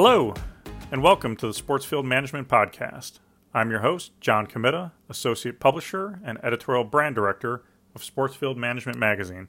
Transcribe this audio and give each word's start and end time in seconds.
Hello, 0.00 0.32
and 0.92 1.02
welcome 1.02 1.34
to 1.34 1.48
the 1.48 1.52
Sportsfield 1.52 2.04
Management 2.04 2.46
Podcast. 2.46 3.18
I'm 3.52 3.68
your 3.68 3.80
host, 3.80 4.12
John 4.20 4.46
Kmitta, 4.46 4.92
Associate 5.08 5.58
Publisher 5.58 6.20
and 6.24 6.38
Editorial 6.40 6.84
Brand 6.84 7.16
Director 7.16 7.64
of 7.96 8.02
Sportsfield 8.02 8.56
Management 8.56 8.96
Magazine. 8.96 9.48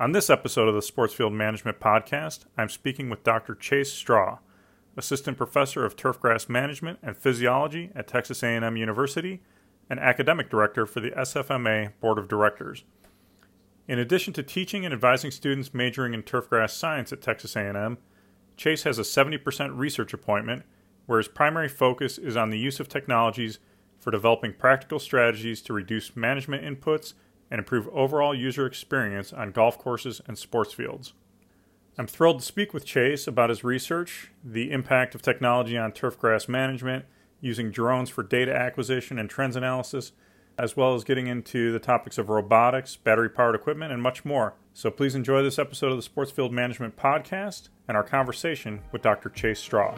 On 0.00 0.10
this 0.10 0.28
episode 0.28 0.66
of 0.66 0.74
the 0.74 0.80
Sportsfield 0.80 1.32
Management 1.32 1.78
Podcast, 1.78 2.46
I'm 2.58 2.68
speaking 2.68 3.08
with 3.10 3.22
Dr. 3.22 3.54
Chase 3.54 3.92
Straw, 3.92 4.38
Assistant 4.96 5.36
Professor 5.36 5.84
of 5.84 5.94
Turfgrass 5.94 6.48
Management 6.48 6.98
and 7.00 7.16
Physiology 7.16 7.92
at 7.94 8.08
Texas 8.08 8.42
A&M 8.42 8.76
University 8.76 9.40
and 9.88 10.00
Academic 10.00 10.50
Director 10.50 10.84
for 10.84 10.98
the 10.98 11.12
SFMA 11.12 11.92
Board 12.00 12.18
of 12.18 12.26
Directors. 12.26 12.82
In 13.86 14.00
addition 14.00 14.32
to 14.32 14.42
teaching 14.42 14.84
and 14.84 14.92
advising 14.92 15.30
students 15.30 15.72
majoring 15.72 16.12
in 16.12 16.24
turfgrass 16.24 16.70
science 16.70 17.12
at 17.12 17.22
Texas 17.22 17.54
A&M, 17.54 17.98
Chase 18.60 18.82
has 18.82 18.98
a 18.98 19.02
70% 19.02 19.78
research 19.78 20.12
appointment 20.12 20.64
where 21.06 21.16
his 21.16 21.28
primary 21.28 21.66
focus 21.66 22.18
is 22.18 22.36
on 22.36 22.50
the 22.50 22.58
use 22.58 22.78
of 22.78 22.90
technologies 22.90 23.58
for 23.98 24.10
developing 24.10 24.52
practical 24.52 24.98
strategies 24.98 25.62
to 25.62 25.72
reduce 25.72 26.14
management 26.14 26.62
inputs 26.62 27.14
and 27.50 27.58
improve 27.58 27.88
overall 27.88 28.34
user 28.34 28.66
experience 28.66 29.32
on 29.32 29.50
golf 29.50 29.78
courses 29.78 30.20
and 30.26 30.36
sports 30.36 30.74
fields. 30.74 31.14
I'm 31.96 32.06
thrilled 32.06 32.40
to 32.40 32.44
speak 32.44 32.74
with 32.74 32.84
Chase 32.84 33.26
about 33.26 33.48
his 33.48 33.64
research, 33.64 34.30
the 34.44 34.72
impact 34.72 35.14
of 35.14 35.22
technology 35.22 35.78
on 35.78 35.92
turfgrass 35.92 36.46
management, 36.46 37.06
using 37.40 37.70
drones 37.70 38.10
for 38.10 38.22
data 38.22 38.54
acquisition 38.54 39.18
and 39.18 39.30
trends 39.30 39.56
analysis, 39.56 40.12
as 40.58 40.76
well 40.76 40.94
as 40.94 41.02
getting 41.02 41.28
into 41.28 41.72
the 41.72 41.78
topics 41.78 42.18
of 42.18 42.28
robotics, 42.28 42.94
battery 42.94 43.30
powered 43.30 43.54
equipment, 43.54 43.90
and 43.90 44.02
much 44.02 44.22
more. 44.26 44.52
So 44.72 44.90
please 44.90 45.14
enjoy 45.14 45.42
this 45.42 45.58
episode 45.58 45.90
of 45.90 45.96
the 45.98 46.02
Sports 46.02 46.30
Field 46.30 46.52
Management 46.52 46.96
Podcast 46.96 47.70
and 47.88 47.96
our 47.96 48.04
conversation 48.04 48.80
with 48.92 49.02
Dr. 49.02 49.28
Chase 49.28 49.58
Straw. 49.58 49.94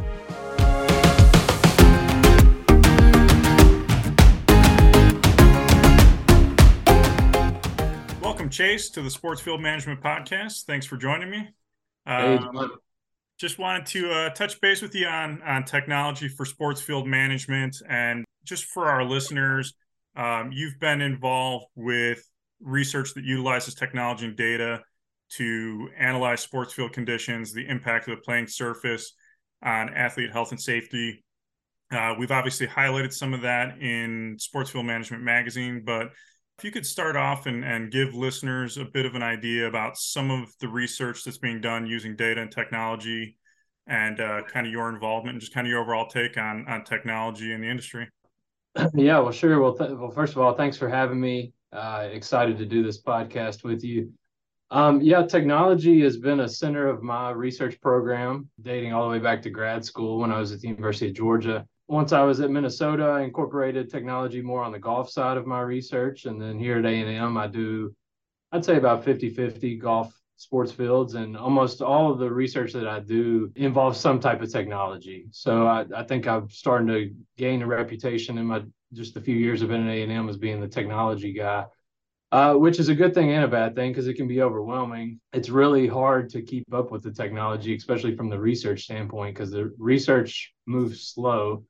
Welcome, 8.23 8.49
Chase, 8.49 8.89
to 8.91 9.03
the 9.03 9.11
Sports 9.11 9.43
Field 9.43 9.61
Management 9.61 10.01
Podcast. 10.01 10.65
Thanks 10.65 10.87
for 10.87 10.97
joining 10.97 11.31
me. 11.31 11.51
Um, 12.07 12.71
just 13.39 13.59
wanted 13.59 13.87
to 13.87 14.11
uh, 14.11 14.31
touch 14.31 14.61
base 14.61 14.81
with 14.81 14.95
you 14.95 15.07
on 15.07 15.43
on 15.43 15.65
technology 15.65 16.29
for 16.29 16.47
sports 16.47 16.81
field 16.81 17.07
management, 17.07 17.77
and 17.89 18.25
just 18.45 18.65
for 18.65 18.87
our 18.87 19.05
listeners, 19.05 19.75
um, 20.17 20.51
you've 20.51 20.81
been 20.81 21.01
involved 21.03 21.67
with 21.77 22.27
research 22.63 23.15
that 23.15 23.25
utilizes 23.25 23.75
technology 23.75 24.27
and 24.27 24.37
data 24.37 24.81
to 25.37 25.89
analyze 25.99 26.41
sports 26.41 26.73
field 26.73 26.93
conditions, 26.93 27.53
the 27.53 27.67
impact 27.69 28.09
of 28.09 28.17
the 28.17 28.23
playing 28.23 28.47
surface 28.47 29.15
on 29.63 29.89
athlete 29.95 30.31
health 30.31 30.51
and 30.51 30.61
safety. 30.61 31.25
Uh, 31.91 32.15
we've 32.19 32.31
obviously 32.31 32.67
highlighted 32.67 33.13
some 33.13 33.35
of 33.35 33.43
that 33.43 33.81
in 33.81 34.37
Sports 34.39 34.71
Field 34.71 34.87
Management 34.87 35.23
Magazine, 35.23 35.83
but 35.85 36.09
if 36.59 36.65
you 36.65 36.71
could 36.71 36.87
start 36.87 37.17
off 37.17 37.47
and, 37.47 37.65
and 37.65 37.91
give 37.91 38.15
listeners 38.15 38.77
a 38.77 38.85
bit 38.85 39.07
of 39.07 39.15
an 39.15 39.23
idea 39.23 39.67
about 39.67 39.97
some 39.97 40.31
of 40.31 40.49
the 40.61 40.69
research 40.69 41.25
that's 41.25 41.39
being 41.39 41.61
done 41.61 41.87
using 41.87 42.15
data 42.15 42.41
and 42.41 42.51
technology 42.51 43.37
and 43.87 44.21
uh, 44.21 44.43
kind 44.49 44.67
of 44.67 44.73
your 44.73 44.89
involvement 44.89 45.35
and 45.35 45.41
just 45.41 45.53
kind 45.53 45.67
of 45.67 45.71
your 45.71 45.81
overall 45.81 46.07
take 46.07 46.37
on, 46.39 46.65
on 46.69 46.85
technology 46.85 47.53
in 47.53 47.61
the 47.61 47.69
industry. 47.69 48.09
Yeah, 48.95 49.19
well, 49.21 49.33
sure. 49.33 49.61
Well, 49.61 49.77
th- 49.77 49.91
well, 49.93 50.11
first 50.11 50.33
of 50.33 50.39
all, 50.39 50.55
thanks 50.55 50.77
for 50.77 50.89
having 50.89 51.21
me. 51.21 51.53
Uh, 51.73 52.09
excited 52.11 52.59
to 52.59 52.67
do 52.67 52.83
this 52.83 53.01
podcast 53.01 53.65
with 53.65 53.83
you. 53.83 54.13
Um, 54.71 55.01
yeah, 55.03 55.27
technology 55.27 56.01
has 56.03 56.17
been 56.17 56.41
a 56.41 56.49
center 56.49 56.87
of 56.89 57.03
my 57.03 57.31
research 57.31 57.81
program, 57.81 58.49
dating 58.61 58.93
all 58.93 59.05
the 59.05 59.11
way 59.11 59.19
back 59.19 59.43
to 59.43 59.51
grad 59.51 59.85
school 59.85 60.19
when 60.19 60.33
I 60.33 60.39
was 60.39 60.53
at 60.53 60.61
the 60.61 60.69
University 60.69 61.09
of 61.09 61.15
Georgia. 61.15 61.67
Once 61.89 62.13
I 62.13 62.23
was 62.23 62.41
at 62.41 62.51
Minnesota, 62.51 63.05
I 63.05 63.21
incorporated 63.23 63.91
technology 63.91 64.41
more 64.41 64.63
on 64.63 64.73
the 64.73 64.79
golf 64.79 65.11
side 65.11 65.37
of 65.37 65.47
my 65.47 65.61
research, 65.61 66.25
and 66.25 66.41
then 66.41 66.59
here 66.59 66.79
at 66.79 66.87
A&M, 66.87 67.37
I 67.37 67.47
do, 67.49 67.95
I'd 68.51 68.65
say 68.65 68.77
about 68.77 69.05
50-50 69.05 69.79
golf 69.79 70.15
sports 70.43 70.73
fields, 70.73 71.15
and 71.15 71.37
almost 71.37 71.83
all 71.83 72.11
of 72.11 72.19
the 72.19 72.31
research 72.31 72.73
that 72.73 72.89
I 72.89 72.99
do 73.01 73.53
involves 73.55 73.99
some 74.01 74.19
type 74.19 74.43
of 74.43 74.51
technology. 74.51 75.27
So 75.31 75.67
I, 75.67 75.85
I 75.95 76.03
think 76.03 76.27
I'm 76.27 76.51
starting 76.51 76.89
to 76.89 77.15
gain 77.39 77.63
a 77.63 77.67
reputation 77.67 78.39
in 78.39 78.47
my 78.47 78.63
just 78.93 79.17
a 79.17 79.21
few 79.21 79.37
years 79.37 79.63
of 79.63 79.69
being 79.69 79.89
at 79.89 80.09
A&M 80.09 80.29
as 80.29 80.37
being 80.37 80.61
the 80.61 80.69
technology 80.69 81.33
guy. 81.33 81.67
Uh, 82.33 82.55
which 82.55 82.81
is 82.81 82.89
a 82.89 82.95
good 82.95 83.13
thing 83.13 83.31
and 83.31 83.45
a 83.45 83.49
bad 83.49 83.77
thing 83.77 83.91
because 83.91 84.09
it 84.09 84.15
can 84.15 84.27
be 84.27 84.41
overwhelming. 84.41 85.21
It's 85.35 85.51
really 85.51 85.87
hard 85.87 86.31
to 86.31 86.41
keep 86.41 86.73
up 86.73 86.91
with 86.91 87.03
the 87.03 87.13
technology, 87.13 87.77
especially 87.77 88.17
from 88.17 88.31
the 88.31 88.41
research 88.41 88.85
standpoint, 88.85 89.35
because 89.35 89.51
the 89.51 89.71
research 89.77 90.55
moves 90.65 91.09
slow, 91.09 91.65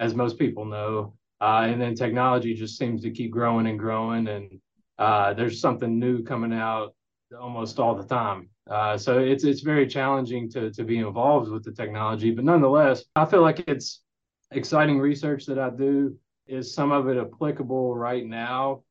as 0.00 0.14
most 0.14 0.38
people 0.38 0.64
know. 0.64 1.12
Uh, 1.38 1.66
and 1.68 1.78
then 1.78 1.94
technology 1.94 2.54
just 2.54 2.78
seems 2.78 3.02
to 3.02 3.10
keep 3.10 3.30
growing 3.30 3.66
and 3.66 3.78
growing, 3.78 4.26
and 4.26 4.58
uh, 4.98 5.34
there's 5.34 5.60
something 5.60 5.98
new 5.98 6.22
coming 6.22 6.54
out 6.54 6.94
almost 7.38 7.78
all 7.78 7.94
the 7.94 8.04
time. 8.04 8.48
Uh, 8.70 8.96
so 8.96 9.18
it's 9.18 9.44
it's 9.44 9.60
very 9.60 9.86
challenging 9.86 10.50
to 10.50 10.70
to 10.72 10.84
be 10.84 10.98
involved 10.98 11.50
with 11.50 11.64
the 11.64 11.72
technology, 11.72 12.30
but 12.30 12.44
nonetheless, 12.44 13.04
I 13.14 13.24
feel 13.24 13.42
like 13.42 13.64
it's 13.68 14.02
exciting 14.50 14.98
research 14.98 15.46
that 15.46 15.58
I 15.58 15.70
do. 15.70 16.16
Is 16.46 16.74
some 16.74 16.92
of 16.92 17.08
it 17.08 17.16
applicable 17.16 17.96
right 17.96 18.24
now? 18.24 18.82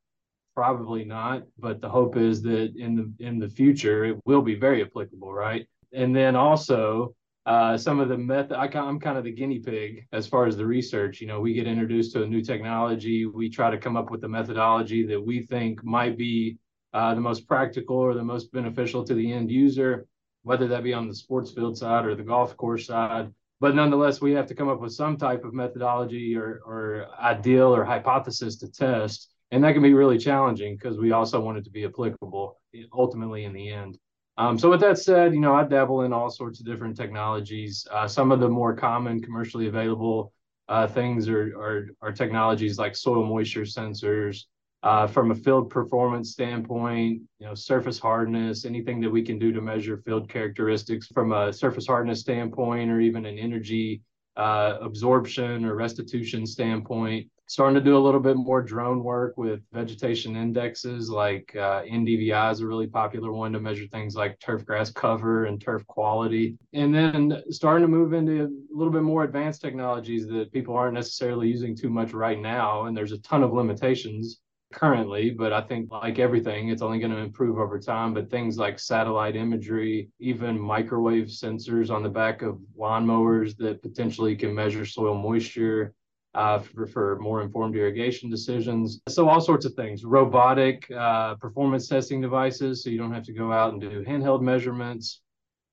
Probably 0.55 1.03
not, 1.03 1.43
but 1.57 1.81
the 1.81 1.89
hope 1.89 2.15
is 2.15 2.41
that 2.43 2.73
in 2.77 2.95
the 2.95 3.25
in 3.25 3.39
the 3.39 3.49
future 3.49 4.05
it 4.05 4.17
will 4.25 4.41
be 4.41 4.55
very 4.55 4.81
applicable, 4.81 5.33
right? 5.33 5.67
And 5.93 6.15
then 6.15 6.35
also 6.35 7.15
uh, 7.45 7.77
some 7.77 7.99
of 7.99 8.09
the 8.09 8.17
method. 8.17 8.57
I, 8.57 8.67
I'm 8.79 8.99
kind 8.99 9.17
of 9.17 9.23
the 9.23 9.31
guinea 9.31 9.59
pig 9.59 10.07
as 10.11 10.25
far 10.25 10.47
as 10.47 10.57
the 10.57 10.65
research. 10.65 11.21
You 11.21 11.27
know, 11.27 11.39
we 11.39 11.53
get 11.53 11.67
introduced 11.67 12.13
to 12.13 12.23
a 12.23 12.27
new 12.27 12.41
technology, 12.41 13.25
we 13.25 13.49
try 13.49 13.69
to 13.69 13.77
come 13.77 13.95
up 13.95 14.09
with 14.09 14.23
a 14.23 14.27
methodology 14.27 15.05
that 15.07 15.23
we 15.23 15.41
think 15.41 15.83
might 15.83 16.17
be 16.17 16.57
uh, 16.95 17.13
the 17.13 17.19
most 17.19 17.45
practical 17.45 17.97
or 17.97 18.13
the 18.13 18.23
most 18.23 18.53
beneficial 18.53 19.03
to 19.03 19.13
the 19.13 19.33
end 19.33 19.51
user, 19.51 20.07
whether 20.43 20.65
that 20.65 20.81
be 20.81 20.93
on 20.93 21.09
the 21.09 21.13
sports 21.13 21.51
field 21.51 21.77
side 21.77 22.05
or 22.05 22.15
the 22.15 22.23
golf 22.23 22.55
course 22.55 22.87
side. 22.87 23.29
But 23.59 23.75
nonetheless, 23.75 24.21
we 24.21 24.31
have 24.31 24.47
to 24.47 24.55
come 24.55 24.69
up 24.69 24.79
with 24.79 24.93
some 24.93 25.17
type 25.17 25.43
of 25.43 25.53
methodology 25.53 26.37
or, 26.37 26.61
or 26.65 27.07
ideal 27.19 27.75
or 27.75 27.83
hypothesis 27.83 28.55
to 28.59 28.71
test. 28.71 29.29
And 29.51 29.61
that 29.61 29.73
can 29.73 29.83
be 29.83 29.93
really 29.93 30.17
challenging 30.17 30.77
because 30.77 30.97
we 30.97 31.11
also 31.11 31.41
want 31.41 31.57
it 31.57 31.65
to 31.65 31.69
be 31.69 31.83
applicable 31.83 32.61
ultimately 32.93 33.43
in 33.43 33.51
the 33.51 33.69
end. 33.71 33.97
Um, 34.37 34.57
so 34.57 34.69
with 34.69 34.79
that 34.79 34.97
said, 34.97 35.33
you 35.33 35.41
know, 35.41 35.53
I 35.53 35.65
dabble 35.65 36.03
in 36.03 36.13
all 36.13 36.29
sorts 36.29 36.61
of 36.61 36.65
different 36.65 36.95
technologies. 36.95 37.85
Uh, 37.91 38.07
some 38.07 38.31
of 38.31 38.39
the 38.39 38.47
more 38.47 38.73
common 38.73 39.21
commercially 39.21 39.67
available 39.67 40.31
uh, 40.69 40.87
things 40.87 41.27
are, 41.27 41.57
are, 41.59 41.87
are 42.01 42.13
technologies 42.13 42.77
like 42.77 42.95
soil 42.95 43.25
moisture 43.25 43.63
sensors, 43.63 44.45
uh, 44.85 45.07
from 45.07 45.31
a 45.31 45.35
field 45.35 45.67
performance 45.71 46.31
standpoint, 46.31 47.19
you 47.39 47.47
know, 47.47 47.55
surface 47.55 47.97
hardness, 47.97 48.65
anything 48.65 49.01
that 49.01 49.09
we 49.09 49.23
can 49.23 49.39
do 49.39 49.51
to 49.51 49.59
measure 49.59 49.97
field 49.97 50.29
characteristics 50.29 51.07
from 51.07 51.33
a 51.33 51.51
surface 51.51 51.87
hardness 51.87 52.19
standpoint, 52.19 52.91
or 52.91 52.99
even 52.99 53.25
an 53.25 53.39
energy 53.39 54.03
uh, 54.37 54.77
absorption 54.81 55.65
or 55.65 55.73
restitution 55.73 56.45
standpoint. 56.45 57.27
Starting 57.47 57.75
to 57.75 57.81
do 57.81 57.97
a 57.97 57.99
little 57.99 58.19
bit 58.19 58.37
more 58.37 58.61
drone 58.61 59.03
work 59.03 59.37
with 59.37 59.61
vegetation 59.71 60.35
indexes, 60.35 61.09
like 61.09 61.55
uh, 61.55 61.81
NDVI 61.83 62.51
is 62.51 62.59
a 62.59 62.67
really 62.67 62.87
popular 62.87 63.31
one 63.31 63.53
to 63.53 63.59
measure 63.59 63.87
things 63.87 64.15
like 64.15 64.39
turf 64.39 64.65
grass 64.65 64.91
cover 64.91 65.45
and 65.45 65.59
turf 65.59 65.85
quality. 65.87 66.57
And 66.73 66.93
then 66.93 67.41
starting 67.49 67.83
to 67.83 67.87
move 67.87 68.13
into 68.13 68.45
a 68.45 68.75
little 68.75 68.93
bit 68.93 69.03
more 69.03 69.23
advanced 69.23 69.61
technologies 69.61 70.27
that 70.27 70.51
people 70.53 70.75
aren't 70.75 70.95
necessarily 70.95 71.47
using 71.47 71.75
too 71.75 71.89
much 71.89 72.13
right 72.13 72.39
now. 72.39 72.85
And 72.85 72.95
there's 72.95 73.13
a 73.13 73.19
ton 73.19 73.43
of 73.43 73.53
limitations 73.53 74.41
currently, 74.73 75.29
but 75.29 75.53
I 75.53 75.61
think 75.61 75.91
like 75.91 76.19
everything, 76.19 76.69
it's 76.69 76.81
only 76.81 76.99
going 76.99 77.11
to 77.11 77.17
improve 77.17 77.57
over 77.57 77.79
time. 77.79 78.13
But 78.13 78.29
things 78.29 78.57
like 78.57 78.79
satellite 78.79 79.35
imagery, 79.35 80.09
even 80.19 80.59
microwave 80.59 81.27
sensors 81.27 81.89
on 81.89 82.03
the 82.03 82.09
back 82.09 82.41
of 82.41 82.59
lawnmowers 82.77 83.55
that 83.57 83.81
potentially 83.81 84.35
can 84.35 84.53
measure 84.53 84.85
soil 84.85 85.15
moisture 85.15 85.93
uh, 86.35 86.59
for, 86.59 86.85
for, 86.85 87.17
more 87.19 87.41
informed 87.41 87.75
irrigation 87.75 88.29
decisions. 88.29 88.99
So 89.07 89.29
all 89.29 89.39
sorts 89.39 89.65
of 89.65 89.73
things, 89.73 90.03
robotic 90.03 90.89
uh, 90.91 91.35
performance 91.35 91.87
testing 91.87 92.19
devices, 92.19 92.83
so 92.83 92.89
you 92.89 92.97
don't 92.97 93.13
have 93.13 93.23
to 93.23 93.33
go 93.33 93.53
out 93.53 93.71
and 93.71 93.81
do 93.81 94.03
handheld 94.03 94.41
measurements 94.41 95.21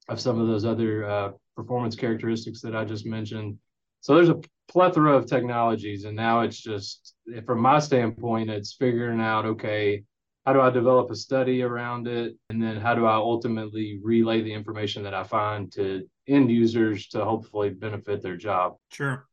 of 0.08 0.20
some 0.20 0.40
of 0.40 0.46
those 0.46 0.64
other 0.64 1.04
uh, 1.04 1.30
performance 1.56 1.96
characteristics 1.96 2.60
that 2.62 2.76
I 2.76 2.84
just 2.84 3.06
mentioned. 3.06 3.58
So 4.00 4.14
there's 4.14 4.28
a 4.28 4.40
plethora 4.68 5.16
of 5.16 5.26
technologies, 5.26 6.04
and 6.04 6.16
now 6.16 6.40
it's 6.40 6.60
just 6.60 7.14
from 7.46 7.60
my 7.60 7.78
standpoint, 7.78 8.50
it's 8.50 8.74
figuring 8.74 9.20
out 9.20 9.44
okay, 9.44 10.04
how 10.46 10.52
do 10.52 10.60
I 10.60 10.70
develop 10.70 11.10
a 11.10 11.16
study 11.16 11.62
around 11.62 12.08
it, 12.08 12.34
and 12.50 12.62
then 12.62 12.76
how 12.76 12.94
do 12.94 13.06
I 13.06 13.14
ultimately 13.14 14.00
relay 14.02 14.42
the 14.42 14.52
information 14.52 15.02
that 15.04 15.14
I 15.14 15.22
find 15.22 15.70
to 15.72 16.02
end 16.28 16.50
users 16.50 17.08
to 17.08 17.24
hopefully 17.24 17.70
benefit 17.70 18.22
their 18.22 18.36
job. 18.36 18.76
Sure. 18.92 19.26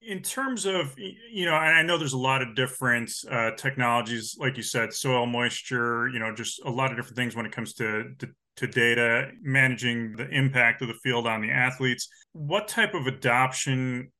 in 0.00 0.20
terms 0.20 0.66
of 0.66 0.92
you 0.98 1.46
know 1.46 1.54
i 1.54 1.80
know 1.82 1.96
there's 1.96 2.12
a 2.12 2.18
lot 2.18 2.42
of 2.42 2.56
different 2.56 3.12
uh, 3.30 3.52
technologies 3.52 4.36
like 4.38 4.56
you 4.56 4.62
said 4.62 4.92
soil 4.92 5.26
moisture 5.26 6.08
you 6.08 6.18
know 6.18 6.34
just 6.34 6.60
a 6.64 6.70
lot 6.70 6.90
of 6.90 6.96
different 6.96 7.16
things 7.16 7.36
when 7.36 7.46
it 7.46 7.52
comes 7.52 7.72
to, 7.74 8.12
to, 8.18 8.28
to 8.56 8.66
data 8.66 9.30
managing 9.42 10.16
the 10.16 10.28
impact 10.30 10.82
of 10.82 10.88
the 10.88 10.98
field 11.04 11.26
on 11.28 11.40
the 11.40 11.50
athletes 11.50 12.08
what 12.32 12.66
type 12.66 12.94
of 12.94 13.06
adoption 13.06 14.10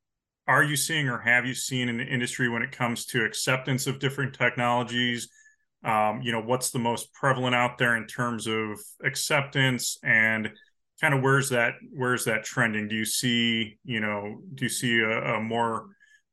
are 0.48 0.62
you 0.62 0.76
seeing 0.76 1.08
or 1.08 1.18
have 1.18 1.46
you 1.46 1.54
seen 1.54 1.88
in 1.88 1.98
the 1.98 2.04
industry 2.04 2.48
when 2.48 2.62
it 2.62 2.72
comes 2.72 3.06
to 3.06 3.24
acceptance 3.24 3.86
of 3.86 3.98
different 3.98 4.34
technologies 4.34 5.28
um, 5.84 6.20
you 6.22 6.32
know 6.32 6.40
what's 6.40 6.70
the 6.70 6.78
most 6.78 7.12
prevalent 7.12 7.54
out 7.54 7.78
there 7.78 7.96
in 7.96 8.06
terms 8.06 8.46
of 8.46 8.78
acceptance 9.02 9.98
and 10.04 10.52
kind 11.02 11.12
of 11.12 11.20
where's 11.20 11.50
that 11.50 11.74
where's 11.92 12.24
that 12.24 12.44
trending? 12.44 12.88
Do 12.88 12.94
you 12.94 13.04
see 13.04 13.78
you 13.84 14.00
know 14.00 14.40
do 14.54 14.64
you 14.64 14.68
see 14.68 15.00
a, 15.00 15.34
a 15.34 15.40
more 15.40 15.86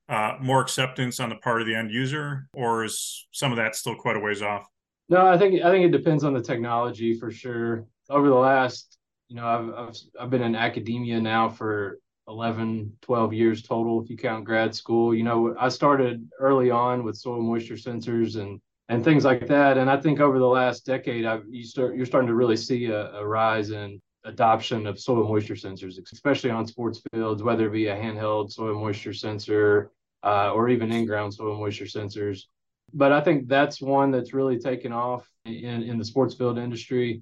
uh, 0.07 0.35
more 0.39 0.61
acceptance 0.61 1.19
on 1.19 1.29
the 1.29 1.35
part 1.35 1.61
of 1.61 1.67
the 1.67 1.75
end 1.75 1.91
user, 1.91 2.47
or 2.53 2.85
is 2.85 3.27
some 3.31 3.51
of 3.51 3.57
that 3.57 3.75
still 3.75 3.95
quite 3.95 4.15
a 4.15 4.19
ways 4.19 4.41
off? 4.41 4.65
No, 5.09 5.25
I 5.25 5.37
think 5.37 5.61
I 5.63 5.71
think 5.71 5.85
it 5.85 5.97
depends 5.97 6.23
on 6.23 6.33
the 6.33 6.41
technology 6.41 7.19
for 7.19 7.31
sure. 7.31 7.85
Over 8.09 8.29
the 8.29 8.35
last, 8.35 8.97
you 9.27 9.35
know, 9.35 9.45
I've 9.45 9.69
I've, 9.73 9.95
I've 10.21 10.29
been 10.29 10.43
in 10.43 10.55
academia 10.55 11.19
now 11.19 11.49
for 11.49 11.99
11, 12.29 12.93
12 13.01 13.33
years 13.33 13.63
total, 13.63 14.01
if 14.01 14.09
you 14.09 14.15
count 14.15 14.45
grad 14.45 14.73
school. 14.73 15.13
You 15.13 15.23
know, 15.23 15.55
I 15.59 15.69
started 15.69 16.29
early 16.39 16.69
on 16.69 17.03
with 17.03 17.17
soil 17.17 17.41
moisture 17.41 17.75
sensors 17.75 18.39
and 18.39 18.61
and 18.87 19.03
things 19.03 19.23
like 19.23 19.45
that. 19.47 19.77
And 19.77 19.89
I 19.89 19.97
think 19.97 20.19
over 20.19 20.39
the 20.39 20.47
last 20.47 20.85
decade, 20.85 21.25
I've 21.25 21.43
you 21.49 21.63
start 21.63 21.95
you're 21.95 22.05
starting 22.05 22.27
to 22.27 22.35
really 22.35 22.57
see 22.57 22.85
a, 22.85 23.11
a 23.13 23.25
rise 23.25 23.71
in 23.71 23.99
adoption 24.25 24.85
of 24.87 24.99
soil 24.99 25.27
moisture 25.27 25.55
sensors, 25.55 25.97
especially 26.11 26.49
on 26.49 26.65
sports 26.67 27.01
fields, 27.11 27.43
whether 27.43 27.67
it 27.67 27.71
be 27.71 27.87
a 27.87 27.95
handheld 27.95 28.51
soil 28.51 28.79
moisture 28.79 29.13
sensor 29.13 29.91
uh, 30.23 30.51
or 30.53 30.69
even 30.69 30.91
in-ground 30.91 31.33
soil 31.33 31.57
moisture 31.57 31.85
sensors. 31.85 32.43
But 32.93 33.11
I 33.11 33.21
think 33.21 33.47
that's 33.47 33.81
one 33.81 34.11
that's 34.11 34.33
really 34.33 34.57
taken 34.57 34.91
off 34.91 35.27
in, 35.45 35.83
in 35.83 35.97
the 35.97 36.05
sports 36.05 36.35
field 36.35 36.57
industry. 36.57 37.21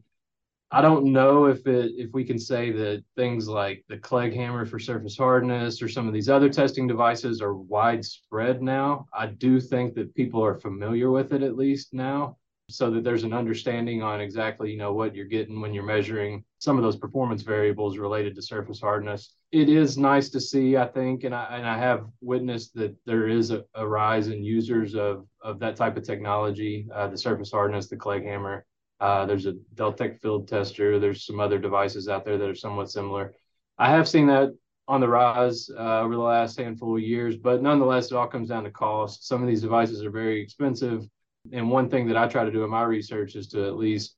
I 0.69 0.81
don't 0.81 1.13
know 1.13 1.45
if 1.45 1.65
it 1.65 1.93
if 1.97 2.11
we 2.13 2.25
can 2.25 2.37
say 2.37 2.71
that 2.71 3.03
things 3.15 3.47
like 3.47 3.85
the 3.87 3.97
Clegg 3.97 4.33
hammer 4.33 4.65
for 4.65 4.79
surface 4.79 5.17
hardness 5.17 5.81
or 5.81 5.87
some 5.87 6.07
of 6.07 6.13
these 6.13 6.29
other 6.29 6.49
testing 6.49 6.87
devices 6.87 7.41
are 7.41 7.55
widespread 7.55 8.61
now. 8.61 9.07
I 9.13 9.27
do 9.27 9.61
think 9.61 9.95
that 9.95 10.13
people 10.13 10.43
are 10.43 10.59
familiar 10.59 11.09
with 11.09 11.31
it 11.31 11.41
at 11.41 11.55
least 11.55 11.93
now 11.93 12.37
so 12.69 12.91
that 12.91 13.03
there's 13.03 13.23
an 13.23 13.31
understanding 13.31 14.03
on 14.03 14.19
exactly 14.19 14.69
you 14.71 14.77
know 14.77 14.91
what 14.91 15.15
you're 15.15 15.25
getting 15.25 15.61
when 15.61 15.73
you're 15.73 15.83
measuring 15.83 16.43
some 16.59 16.75
of 16.75 16.83
those 16.83 16.97
performance 16.97 17.41
variables 17.41 17.97
related 17.97 18.35
to 18.35 18.41
surface 18.41 18.81
hardness 18.81 19.35
it 19.53 19.69
is 19.69 19.97
nice 19.97 20.29
to 20.29 20.41
see 20.41 20.75
i 20.75 20.85
think 20.85 21.23
and 21.23 21.33
i 21.33 21.45
and 21.51 21.65
i 21.65 21.77
have 21.77 22.05
witnessed 22.19 22.73
that 22.75 22.93
there 23.05 23.29
is 23.29 23.51
a, 23.51 23.63
a 23.75 23.87
rise 23.87 24.27
in 24.27 24.43
users 24.43 24.95
of 24.95 25.25
of 25.41 25.59
that 25.59 25.77
type 25.77 25.95
of 25.95 26.03
technology 26.03 26.87
uh, 26.93 27.07
the 27.07 27.17
surface 27.17 27.51
hardness 27.51 27.87
the 27.87 27.95
Clegg 27.95 28.25
hammer 28.25 28.65
uh, 28.99 29.25
there's 29.25 29.45
a 29.45 29.53
deltec 29.75 30.19
field 30.19 30.47
tester. 30.47 30.99
There's 30.99 31.25
some 31.25 31.39
other 31.39 31.59
devices 31.59 32.07
out 32.07 32.25
there 32.25 32.37
that 32.37 32.49
are 32.49 32.55
somewhat 32.55 32.89
similar. 32.89 33.33
I 33.77 33.91
have 33.91 34.07
seen 34.07 34.27
that 34.27 34.55
on 34.87 35.01
the 35.01 35.07
rise 35.07 35.69
uh, 35.69 35.99
over 35.99 36.15
the 36.15 36.21
last 36.21 36.57
handful 36.57 36.95
of 36.95 37.01
years 37.01 37.35
but 37.35 37.61
nonetheless 37.61 38.09
it 38.09 38.15
all 38.15 38.27
comes 38.27 38.49
down 38.49 38.63
to 38.63 38.71
cost. 38.71 39.27
Some 39.27 39.41
of 39.41 39.47
these 39.47 39.61
devices 39.61 40.03
are 40.03 40.09
very 40.09 40.41
expensive. 40.41 41.05
And 41.51 41.69
one 41.69 41.89
thing 41.89 42.07
that 42.07 42.17
I 42.17 42.27
try 42.27 42.45
to 42.45 42.51
do 42.51 42.63
in 42.63 42.69
my 42.69 42.83
research 42.83 43.35
is 43.35 43.47
to 43.49 43.67
at 43.67 43.75
least 43.75 44.15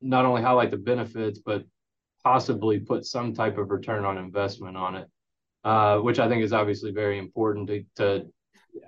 not 0.00 0.24
only 0.24 0.42
highlight 0.42 0.70
the 0.70 0.76
benefits, 0.76 1.38
but 1.38 1.64
possibly 2.22 2.78
put 2.78 3.04
some 3.06 3.34
type 3.34 3.58
of 3.58 3.70
return 3.70 4.04
on 4.04 4.18
investment 4.18 4.76
on 4.76 4.96
it, 4.96 5.08
uh, 5.64 5.98
which 5.98 6.18
I 6.18 6.28
think 6.28 6.44
is 6.44 6.52
obviously 6.52 6.92
very 6.92 7.18
important 7.18 7.68
to, 7.68 7.84
to. 7.96 8.26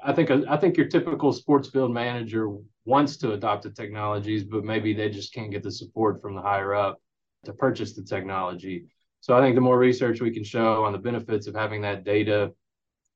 I 0.04 0.12
think 0.12 0.30
I 0.30 0.56
think 0.56 0.76
your 0.76 0.86
typical 0.86 1.32
sports 1.32 1.68
field 1.68 1.92
manager 1.92 2.48
wants 2.84 3.16
to 3.18 3.32
adopt 3.32 3.62
the 3.62 3.70
technologies, 3.70 4.44
but 4.44 4.64
maybe 4.64 4.92
they 4.92 5.08
just 5.08 5.32
can't 5.32 5.50
get 5.50 5.62
the 5.62 5.70
support 5.70 6.20
from 6.20 6.34
the 6.34 6.42
higher 6.42 6.74
up 6.74 7.00
to 7.44 7.52
purchase 7.52 7.94
the 7.94 8.02
technology. 8.02 8.86
So 9.20 9.36
I 9.36 9.40
think 9.40 9.54
the 9.54 9.60
more 9.60 9.78
research 9.78 10.20
we 10.20 10.32
can 10.32 10.44
show 10.44 10.84
on 10.84 10.92
the 10.92 10.98
benefits 10.98 11.46
of 11.46 11.54
having 11.54 11.82
that 11.82 12.04
data 12.04 12.52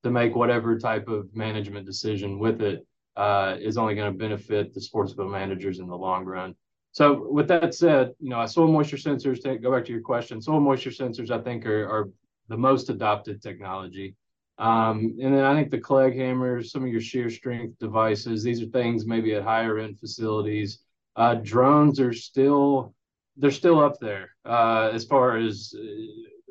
to 0.04 0.10
make 0.10 0.36
whatever 0.36 0.78
type 0.78 1.08
of 1.08 1.34
management 1.34 1.84
decision 1.84 2.38
with 2.38 2.62
it 2.62 2.86
uh, 3.16 3.56
is 3.58 3.76
only 3.76 3.94
going 3.94 4.12
to 4.12 4.16
benefit 4.16 4.72
the 4.72 4.80
sportsbook 4.80 5.30
managers 5.30 5.80
in 5.80 5.88
the 5.88 5.96
long 5.96 6.24
run. 6.24 6.54
So 6.92 7.26
with 7.28 7.48
that 7.48 7.74
said, 7.74 8.12
you 8.20 8.30
know, 8.30 8.46
soil 8.46 8.68
moisture 8.68 8.96
sensors, 8.96 9.42
to 9.42 9.58
go 9.58 9.72
back 9.72 9.84
to 9.86 9.92
your 9.92 10.00
question, 10.00 10.40
soil 10.40 10.60
moisture 10.60 10.90
sensors, 10.90 11.30
I 11.30 11.42
think 11.42 11.66
are, 11.66 11.88
are 11.88 12.08
the 12.48 12.56
most 12.56 12.88
adopted 12.88 13.42
technology. 13.42 14.14
Um, 14.58 15.16
and 15.22 15.34
then 15.34 15.44
I 15.44 15.54
think 15.54 15.70
the 15.70 15.78
Clegg 15.78 16.16
hammers, 16.16 16.72
some 16.72 16.82
of 16.82 16.88
your 16.88 17.00
shear 17.00 17.28
strength 17.28 17.78
devices, 17.78 18.42
these 18.42 18.62
are 18.62 18.66
things 18.66 19.06
maybe 19.06 19.34
at 19.34 19.42
higher 19.42 19.78
end 19.78 19.98
facilities. 19.98 20.78
Uh, 21.14 21.34
drones 21.34 22.00
are 22.00 22.12
still, 22.12 22.94
they're 23.36 23.50
still 23.50 23.80
up 23.80 23.98
there 24.00 24.30
uh, 24.44 24.90
as 24.92 25.04
far 25.04 25.36
as 25.36 25.74
uh, 25.78 25.84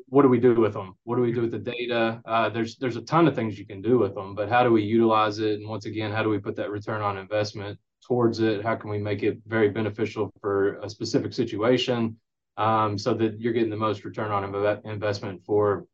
what 0.08 0.22
do 0.22 0.28
we 0.28 0.38
do 0.38 0.54
with 0.54 0.72
them? 0.72 0.94
What 1.04 1.16
do 1.16 1.22
we 1.22 1.32
do 1.32 1.42
with 1.42 1.50
the 1.50 1.58
data? 1.58 2.22
Uh, 2.24 2.48
there's 2.48 2.76
there's 2.76 2.96
a 2.96 3.02
ton 3.02 3.26
of 3.26 3.34
things 3.34 3.58
you 3.58 3.66
can 3.66 3.82
do 3.82 3.98
with 3.98 4.14
them, 4.14 4.34
but 4.34 4.48
how 4.48 4.62
do 4.62 4.72
we 4.72 4.82
utilize 4.82 5.38
it? 5.40 5.58
And 5.58 5.68
once 5.68 5.84
again, 5.84 6.12
how 6.12 6.22
do 6.22 6.28
we 6.28 6.38
put 6.38 6.56
that 6.56 6.70
return 6.70 7.02
on 7.02 7.18
investment 7.18 7.78
towards 8.06 8.38
it? 8.38 8.62
How 8.62 8.76
can 8.76 8.90
we 8.90 8.98
make 8.98 9.24
it 9.24 9.38
very 9.46 9.68
beneficial 9.68 10.32
for 10.40 10.78
a 10.80 10.88
specific 10.88 11.32
situation, 11.32 12.16
um, 12.56 12.96
so 12.96 13.14
that 13.14 13.40
you're 13.40 13.52
getting 13.52 13.70
the 13.70 13.76
most 13.76 14.04
return 14.04 14.30
on 14.30 14.80
investment 14.84 15.42
for 15.44 15.86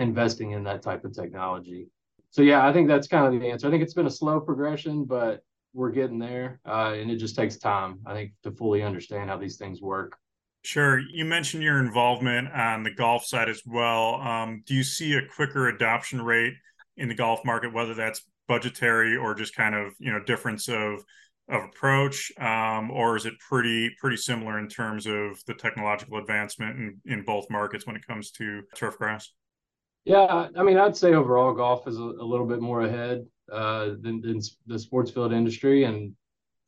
investing 0.00 0.52
in 0.52 0.64
that 0.64 0.82
type 0.82 1.04
of 1.04 1.14
technology? 1.14 1.88
So 2.30 2.42
yeah, 2.42 2.66
I 2.66 2.72
think 2.72 2.88
that's 2.88 3.08
kind 3.08 3.26
of 3.32 3.40
the 3.40 3.50
answer. 3.50 3.68
I 3.68 3.70
think 3.70 3.82
it's 3.82 3.94
been 3.94 4.06
a 4.06 4.10
slow 4.10 4.40
progression, 4.40 5.04
but 5.04 5.42
we're 5.72 5.90
getting 5.90 6.18
there, 6.18 6.60
uh, 6.66 6.94
and 6.96 7.10
it 7.10 7.16
just 7.16 7.36
takes 7.36 7.56
time. 7.56 8.00
I 8.06 8.12
think 8.12 8.32
to 8.42 8.50
fully 8.50 8.82
understand 8.82 9.30
how 9.30 9.36
these 9.36 9.56
things 9.56 9.80
work. 9.80 10.16
Sure. 10.62 10.98
You 10.98 11.24
mentioned 11.24 11.62
your 11.62 11.78
involvement 11.78 12.52
on 12.52 12.82
the 12.82 12.90
golf 12.90 13.24
side 13.24 13.48
as 13.48 13.62
well. 13.64 14.16
Um, 14.16 14.62
do 14.66 14.74
you 14.74 14.82
see 14.82 15.14
a 15.14 15.26
quicker 15.34 15.68
adoption 15.68 16.20
rate 16.20 16.54
in 16.96 17.08
the 17.08 17.14
golf 17.14 17.40
market, 17.44 17.72
whether 17.72 17.94
that's 17.94 18.22
budgetary 18.48 19.16
or 19.16 19.34
just 19.34 19.54
kind 19.54 19.74
of 19.74 19.94
you 19.98 20.10
know 20.10 20.22
difference 20.24 20.68
of 20.68 21.04
of 21.48 21.64
approach, 21.64 22.30
um, 22.38 22.90
or 22.90 23.16
is 23.16 23.24
it 23.24 23.38
pretty 23.38 23.90
pretty 23.98 24.16
similar 24.16 24.58
in 24.58 24.68
terms 24.68 25.06
of 25.06 25.42
the 25.46 25.54
technological 25.54 26.18
advancement 26.18 26.76
in, 26.76 27.00
in 27.06 27.22
both 27.24 27.48
markets 27.48 27.86
when 27.86 27.96
it 27.96 28.06
comes 28.06 28.30
to 28.32 28.62
turf 28.74 28.98
grass? 28.98 29.32
Yeah, 30.08 30.48
I 30.56 30.62
mean, 30.62 30.78
I'd 30.78 30.96
say 30.96 31.12
overall 31.12 31.52
golf 31.52 31.86
is 31.86 31.98
a, 31.98 32.02
a 32.02 32.24
little 32.24 32.46
bit 32.46 32.62
more 32.62 32.80
ahead 32.80 33.26
uh, 33.52 33.90
than, 34.00 34.22
than 34.22 34.40
the 34.66 34.78
sports 34.78 35.10
field 35.10 35.34
industry, 35.34 35.84
and 35.84 36.14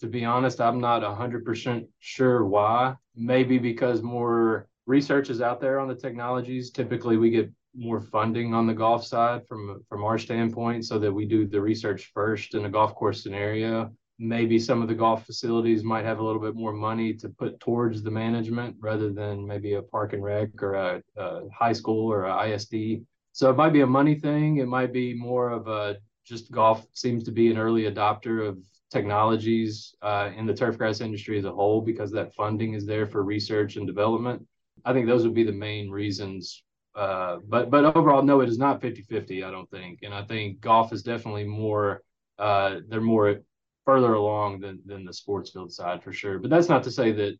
to 0.00 0.06
be 0.08 0.26
honest, 0.26 0.60
I'm 0.60 0.78
not 0.78 1.00
100% 1.00 1.86
sure 2.00 2.44
why. 2.44 2.96
Maybe 3.16 3.56
because 3.56 4.02
more 4.02 4.68
research 4.84 5.30
is 5.30 5.40
out 5.40 5.58
there 5.58 5.80
on 5.80 5.88
the 5.88 5.94
technologies. 5.94 6.70
Typically, 6.70 7.16
we 7.16 7.30
get 7.30 7.50
more 7.74 8.02
funding 8.02 8.52
on 8.52 8.66
the 8.66 8.74
golf 8.74 9.06
side 9.06 9.46
from 9.48 9.82
from 9.88 10.04
our 10.04 10.18
standpoint 10.18 10.84
so 10.84 10.98
that 10.98 11.12
we 11.12 11.24
do 11.24 11.46
the 11.46 11.60
research 11.60 12.10
first 12.12 12.54
in 12.54 12.66
a 12.66 12.68
golf 12.68 12.94
course 12.96 13.22
scenario 13.22 13.90
maybe 14.18 14.58
some 14.58 14.82
of 14.82 14.88
the 14.88 14.94
golf 14.94 15.24
facilities 15.24 15.82
might 15.82 16.04
have 16.04 16.18
a 16.18 16.22
little 16.22 16.42
bit 16.42 16.54
more 16.54 16.74
money 16.74 17.14
to 17.14 17.28
put 17.30 17.58
towards 17.58 18.02
the 18.02 18.10
management 18.10 18.76
rather 18.80 19.10
than 19.10 19.46
maybe 19.46 19.74
a 19.74 19.82
park 19.82 20.12
and 20.12 20.22
rec 20.22 20.62
or 20.62 20.74
a, 20.74 21.02
a 21.16 21.48
high 21.50 21.72
school 21.72 22.12
or 22.12 22.24
a 22.24 22.50
ISD. 22.50 23.02
So 23.40 23.48
it 23.48 23.56
might 23.56 23.72
be 23.72 23.80
a 23.80 23.86
money 23.86 24.16
thing. 24.16 24.58
It 24.58 24.68
might 24.68 24.92
be 24.92 25.14
more 25.14 25.48
of 25.48 25.66
a 25.66 25.96
just 26.26 26.52
golf 26.52 26.86
seems 26.92 27.24
to 27.24 27.30
be 27.30 27.50
an 27.50 27.56
early 27.56 27.84
adopter 27.84 28.46
of 28.46 28.58
technologies 28.90 29.94
uh, 30.02 30.28
in 30.36 30.44
the 30.44 30.52
turfgrass 30.52 31.00
industry 31.00 31.38
as 31.38 31.46
a 31.46 31.50
whole 31.50 31.80
because 31.80 32.10
that 32.10 32.34
funding 32.34 32.74
is 32.74 32.84
there 32.84 33.06
for 33.06 33.22
research 33.22 33.76
and 33.76 33.86
development. 33.86 34.46
I 34.84 34.92
think 34.92 35.06
those 35.06 35.22
would 35.22 35.32
be 35.32 35.42
the 35.42 35.52
main 35.52 35.88
reasons. 35.88 36.62
Uh, 36.94 37.38
but 37.48 37.70
but 37.70 37.96
overall, 37.96 38.22
no, 38.22 38.42
it 38.42 38.50
is 38.50 38.58
not 38.58 38.82
50-50, 38.82 39.42
I 39.42 39.50
don't 39.50 39.70
think. 39.70 40.00
And 40.02 40.12
I 40.12 40.22
think 40.22 40.60
golf 40.60 40.92
is 40.92 41.02
definitely 41.02 41.44
more 41.44 42.02
uh, 42.38 42.80
they're 42.88 43.00
more 43.00 43.40
further 43.86 44.12
along 44.12 44.60
than 44.60 44.82
than 44.84 45.06
the 45.06 45.14
sports 45.14 45.50
field 45.50 45.72
side 45.72 46.02
for 46.02 46.12
sure. 46.12 46.38
But 46.38 46.50
that's 46.50 46.68
not 46.68 46.82
to 46.82 46.90
say 46.90 47.10
that 47.12 47.38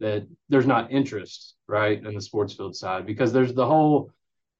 that 0.00 0.26
there's 0.48 0.66
not 0.66 0.90
interest, 0.90 1.56
right, 1.66 2.02
in 2.02 2.14
the 2.14 2.22
sports 2.22 2.54
field 2.54 2.74
side 2.74 3.04
because 3.04 3.30
there's 3.30 3.52
the 3.52 3.66
whole 3.66 4.10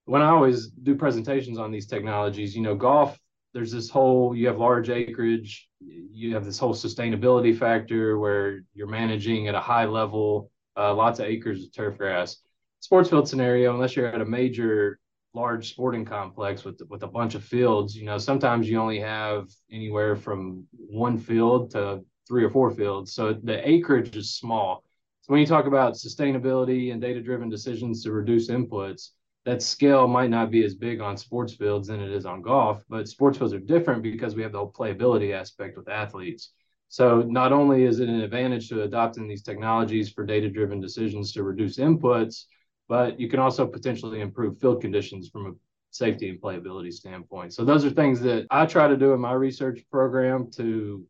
when 0.04 0.22
I 0.22 0.28
always 0.28 0.68
do 0.68 0.94
presentations 0.94 1.58
on 1.58 1.70
these 1.70 1.86
technologies, 1.86 2.54
you 2.54 2.62
know, 2.62 2.74
golf 2.74 3.18
there's 3.54 3.70
this 3.70 3.88
whole 3.88 4.34
you 4.34 4.48
have 4.48 4.58
large 4.58 4.90
acreage 4.90 5.68
you 5.80 6.34
have 6.34 6.44
this 6.44 6.58
whole 6.58 6.74
sustainability 6.74 7.56
factor 7.56 8.18
where 8.18 8.64
you're 8.74 8.88
managing 8.88 9.48
at 9.48 9.54
a 9.54 9.60
high 9.60 9.84
level 9.84 10.50
uh, 10.76 10.92
lots 10.92 11.20
of 11.20 11.26
acres 11.26 11.64
of 11.64 11.72
turf 11.72 11.96
grass. 11.96 12.38
Sports 12.80 13.08
field 13.08 13.28
scenario 13.28 13.72
unless 13.72 13.96
you're 13.96 14.08
at 14.08 14.20
a 14.20 14.24
major 14.24 14.98
large 15.34 15.70
sporting 15.70 16.04
complex 16.04 16.64
with 16.64 16.80
with 16.90 17.04
a 17.04 17.08
bunch 17.08 17.34
of 17.34 17.44
fields 17.44 17.96
you 17.96 18.04
know 18.04 18.18
sometimes 18.18 18.68
you 18.68 18.78
only 18.78 18.98
have 18.98 19.48
anywhere 19.70 20.16
from 20.16 20.64
one 20.72 21.16
field 21.16 21.70
to 21.70 22.04
three 22.26 22.44
or 22.44 22.50
four 22.50 22.70
fields. 22.70 23.12
So 23.12 23.34
the 23.34 23.66
acreage 23.68 24.16
is 24.16 24.34
small. 24.34 24.82
So 25.22 25.32
when 25.32 25.40
you 25.40 25.46
talk 25.46 25.66
about 25.66 25.94
sustainability 25.94 26.92
and 26.92 27.00
data 27.00 27.20
driven 27.20 27.48
decisions 27.48 28.02
to 28.02 28.12
reduce 28.12 28.50
inputs 28.50 29.10
that 29.44 29.62
scale 29.62 30.08
might 30.08 30.30
not 30.30 30.50
be 30.50 30.64
as 30.64 30.74
big 30.74 31.00
on 31.00 31.16
sports 31.16 31.54
fields 31.54 31.88
than 31.88 32.00
it 32.00 32.10
is 32.10 32.24
on 32.24 32.42
golf, 32.42 32.82
but 32.88 33.08
sports 33.08 33.38
fields 33.38 33.52
are 33.52 33.60
different 33.60 34.02
because 34.02 34.34
we 34.34 34.42
have 34.42 34.52
the 34.52 34.58
whole 34.58 34.72
playability 34.72 35.34
aspect 35.34 35.76
with 35.76 35.88
athletes. 35.88 36.52
So 36.88 37.22
not 37.22 37.52
only 37.52 37.84
is 37.84 38.00
it 38.00 38.08
an 38.08 38.20
advantage 38.20 38.68
to 38.68 38.82
adopting 38.82 39.28
these 39.28 39.42
technologies 39.42 40.10
for 40.10 40.24
data-driven 40.24 40.80
decisions 40.80 41.32
to 41.32 41.42
reduce 41.42 41.76
inputs, 41.76 42.44
but 42.88 43.18
you 43.18 43.28
can 43.28 43.40
also 43.40 43.66
potentially 43.66 44.20
improve 44.20 44.58
field 44.58 44.80
conditions 44.80 45.28
from 45.28 45.46
a 45.46 45.52
safety 45.90 46.28
and 46.28 46.40
playability 46.40 46.92
standpoint. 46.92 47.52
So 47.52 47.64
those 47.64 47.84
are 47.84 47.90
things 47.90 48.20
that 48.20 48.46
I 48.50 48.66
try 48.66 48.88
to 48.88 48.96
do 48.96 49.12
in 49.12 49.20
my 49.20 49.32
research 49.32 49.80
program 49.90 50.50
to 50.52 51.04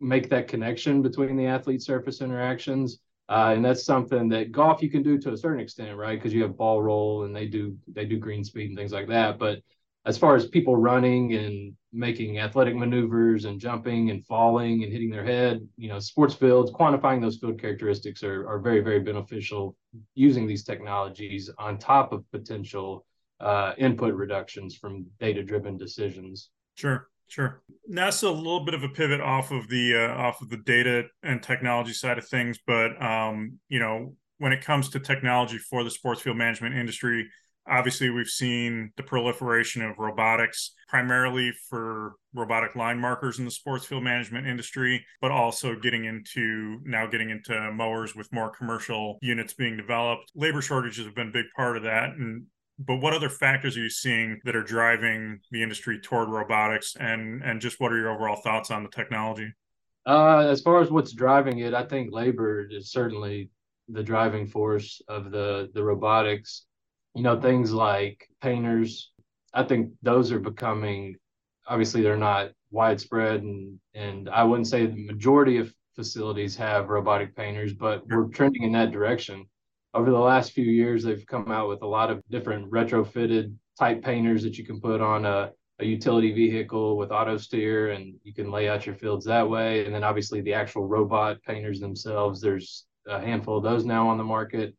make 0.00 0.30
that 0.30 0.48
connection 0.48 1.02
between 1.02 1.36
the 1.36 1.46
athlete 1.46 1.82
surface 1.82 2.20
interactions 2.20 2.98
uh, 3.28 3.52
and 3.54 3.64
that's 3.64 3.84
something 3.84 4.28
that 4.30 4.52
golf 4.52 4.82
you 4.82 4.90
can 4.90 5.02
do 5.02 5.18
to 5.18 5.32
a 5.32 5.36
certain 5.36 5.60
extent, 5.60 5.96
right? 5.96 6.18
Because 6.18 6.32
you 6.32 6.42
have 6.42 6.56
ball 6.56 6.80
roll 6.80 7.24
and 7.24 7.34
they 7.34 7.46
do 7.46 7.76
they 7.92 8.04
do 8.04 8.18
green 8.18 8.44
speed 8.44 8.68
and 8.68 8.76
things 8.76 8.92
like 8.92 9.08
that. 9.08 9.38
But 9.38 9.60
as 10.06 10.16
far 10.16 10.34
as 10.36 10.46
people 10.46 10.76
running 10.76 11.34
and 11.34 11.74
making 11.92 12.38
athletic 12.38 12.74
maneuvers 12.74 13.44
and 13.44 13.60
jumping 13.60 14.10
and 14.10 14.24
falling 14.24 14.82
and 14.82 14.92
hitting 14.92 15.10
their 15.10 15.24
head, 15.24 15.66
you 15.76 15.88
know, 15.88 15.98
sports 15.98 16.34
fields, 16.34 16.70
quantifying 16.70 17.20
those 17.20 17.36
field 17.36 17.60
characteristics 17.60 18.22
are, 18.22 18.48
are 18.48 18.58
very, 18.58 18.80
very 18.80 19.00
beneficial 19.00 19.76
using 20.14 20.46
these 20.46 20.64
technologies 20.64 21.50
on 21.58 21.78
top 21.78 22.12
of 22.12 22.30
potential 22.30 23.04
uh, 23.40 23.74
input 23.76 24.14
reductions 24.14 24.74
from 24.74 25.06
data 25.20 25.42
driven 25.42 25.76
decisions. 25.76 26.50
Sure. 26.74 27.08
Sure. 27.28 27.62
That's 27.90 28.22
a 28.22 28.30
little 28.30 28.64
bit 28.64 28.74
of 28.74 28.82
a 28.82 28.88
pivot 28.88 29.20
off 29.20 29.50
of 29.50 29.68
the 29.68 29.94
uh, 29.94 30.14
off 30.14 30.40
of 30.40 30.48
the 30.48 30.56
data 30.56 31.04
and 31.22 31.42
technology 31.42 31.92
side 31.92 32.18
of 32.18 32.26
things, 32.26 32.58
but 32.66 33.00
um, 33.02 33.58
you 33.68 33.78
know, 33.78 34.14
when 34.38 34.52
it 34.52 34.64
comes 34.64 34.88
to 34.90 35.00
technology 35.00 35.58
for 35.58 35.84
the 35.84 35.90
sports 35.90 36.22
field 36.22 36.36
management 36.36 36.74
industry, 36.74 37.28
obviously 37.68 38.08
we've 38.10 38.28
seen 38.28 38.92
the 38.96 39.02
proliferation 39.02 39.82
of 39.82 39.98
robotics, 39.98 40.72
primarily 40.88 41.52
for 41.68 42.14
robotic 42.32 42.74
line 42.74 42.98
markers 42.98 43.38
in 43.38 43.44
the 43.44 43.50
sports 43.50 43.84
field 43.84 44.02
management 44.02 44.46
industry, 44.46 45.04
but 45.20 45.30
also 45.30 45.74
getting 45.74 46.04
into 46.04 46.78
now 46.84 47.06
getting 47.06 47.30
into 47.30 47.72
mowers 47.72 48.14
with 48.14 48.32
more 48.32 48.50
commercial 48.50 49.18
units 49.20 49.52
being 49.52 49.76
developed. 49.76 50.30
Labor 50.34 50.62
shortages 50.62 51.04
have 51.04 51.14
been 51.14 51.28
a 51.28 51.32
big 51.32 51.46
part 51.56 51.76
of 51.76 51.82
that, 51.82 52.10
and 52.10 52.44
but 52.78 52.96
what 52.96 53.12
other 53.12 53.28
factors 53.28 53.76
are 53.76 53.80
you 53.80 53.90
seeing 53.90 54.40
that 54.44 54.54
are 54.54 54.62
driving 54.62 55.40
the 55.50 55.62
industry 55.62 55.98
toward 55.98 56.28
robotics? 56.28 56.96
And 56.98 57.42
and 57.42 57.60
just 57.60 57.80
what 57.80 57.92
are 57.92 57.98
your 57.98 58.10
overall 58.10 58.36
thoughts 58.36 58.70
on 58.70 58.82
the 58.82 58.88
technology? 58.88 59.52
Uh, 60.06 60.46
as 60.48 60.62
far 60.62 60.80
as 60.80 60.90
what's 60.90 61.12
driving 61.12 61.58
it 61.58 61.74
i 61.74 61.84
think 61.84 62.10
labor 62.10 62.66
is 62.70 62.90
certainly 62.90 63.50
the 63.88 64.02
driving 64.02 64.46
force 64.46 65.02
of 65.08 65.30
the 65.30 65.70
the 65.74 65.82
robotics. 65.82 66.64
You 67.14 67.22
know 67.22 67.40
things 67.40 67.72
like 67.72 68.28
painters 68.40 69.10
i 69.52 69.64
think 69.64 69.90
those 70.02 70.30
are 70.30 70.38
becoming 70.38 71.16
obviously 71.66 72.02
they're 72.02 72.16
not 72.16 72.50
widespread 72.70 73.42
and 73.42 73.78
and 73.94 74.28
i 74.28 74.44
wouldn't 74.44 74.68
say 74.68 74.86
the 74.86 75.06
majority 75.06 75.58
of 75.58 75.72
facilities 75.96 76.54
have 76.56 76.90
robotic 76.90 77.34
painters 77.34 77.72
but 77.72 78.06
we're 78.06 78.28
trending 78.28 78.62
in 78.62 78.72
that 78.72 78.92
direction 78.92 79.46
over 79.94 80.10
the 80.10 80.18
last 80.18 80.52
few 80.52 80.64
years, 80.64 81.02
they've 81.02 81.26
come 81.26 81.50
out 81.50 81.68
with 81.68 81.82
a 81.82 81.86
lot 81.86 82.10
of 82.10 82.22
different 82.30 82.70
retrofitted 82.70 83.54
type 83.78 84.02
painters 84.02 84.42
that 84.42 84.58
you 84.58 84.64
can 84.64 84.80
put 84.80 85.00
on 85.00 85.24
a, 85.24 85.50
a 85.78 85.84
utility 85.84 86.32
vehicle 86.32 86.96
with 86.96 87.12
auto 87.12 87.36
steer 87.36 87.90
and 87.90 88.14
you 88.24 88.34
can 88.34 88.50
lay 88.50 88.68
out 88.68 88.84
your 88.84 88.94
fields 88.94 89.24
that 89.24 89.48
way. 89.48 89.84
And 89.84 89.94
then 89.94 90.04
obviously 90.04 90.40
the 90.40 90.54
actual 90.54 90.86
robot 90.86 91.42
painters 91.42 91.80
themselves, 91.80 92.40
there's 92.40 92.84
a 93.06 93.20
handful 93.20 93.56
of 93.56 93.62
those 93.62 93.84
now 93.84 94.08
on 94.08 94.18
the 94.18 94.24
market. 94.24 94.76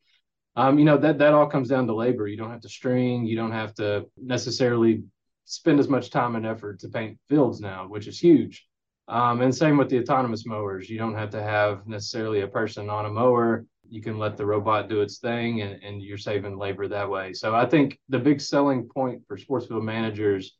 Um, 0.56 0.78
you 0.78 0.86
know, 0.86 0.98
that, 0.98 1.18
that 1.20 1.34
all 1.34 1.48
comes 1.48 1.70
down 1.70 1.88
to 1.88 1.96
labor. 1.96 2.28
You 2.28 2.38
don't 2.38 2.51
have 2.51 2.62
to 2.62 2.70
string, 2.70 3.25
you 3.25 3.36
don't 3.36 3.51
have 3.51 3.74
to 3.75 4.06
necessarily 4.18 5.04
spend 5.46 5.80
as 5.80 5.88
much 5.88 6.12
time 6.12 6.36
and 6.36 6.46
effort 6.46 6.80
to 6.80 6.89
paint 6.89 7.18
fields 7.30 7.60
now, 7.60 7.88
which 7.88 8.08
is 8.08 8.20
huge. 8.20 8.68
Um, 9.08 9.42
and 9.42 9.56
same 9.56 9.78
with 9.78 9.89
the 9.89 10.00
autonomous 10.00 10.46
mowers. 10.46 10.88
You 10.88 11.00
don't 11.00 11.16
have 11.16 11.32
to 11.32 11.42
have 11.42 11.88
necessarily 11.88 12.42
a 12.42 12.48
person 12.48 12.89
on 12.92 13.06
a 13.06 13.10
mower 13.10 13.66
you 13.89 14.01
can 14.01 14.17
let 14.17 14.38
the 14.38 14.46
robot 14.46 14.89
do 14.89 15.01
its 15.01 15.19
thing 15.19 15.62
and, 15.62 15.81
and 15.84 16.01
you're 16.01 16.17
saving 16.17 16.58
labor 16.58 16.88
that 16.88 17.10
way. 17.10 17.34
So 17.34 17.55
I 17.55 17.65
think 17.65 18.00
the 18.10 18.19
big 18.19 18.39
selling 18.41 18.88
point 18.88 19.22
for 19.27 19.38
sports 19.38 19.67
field 19.67 19.84
managers 19.84 20.55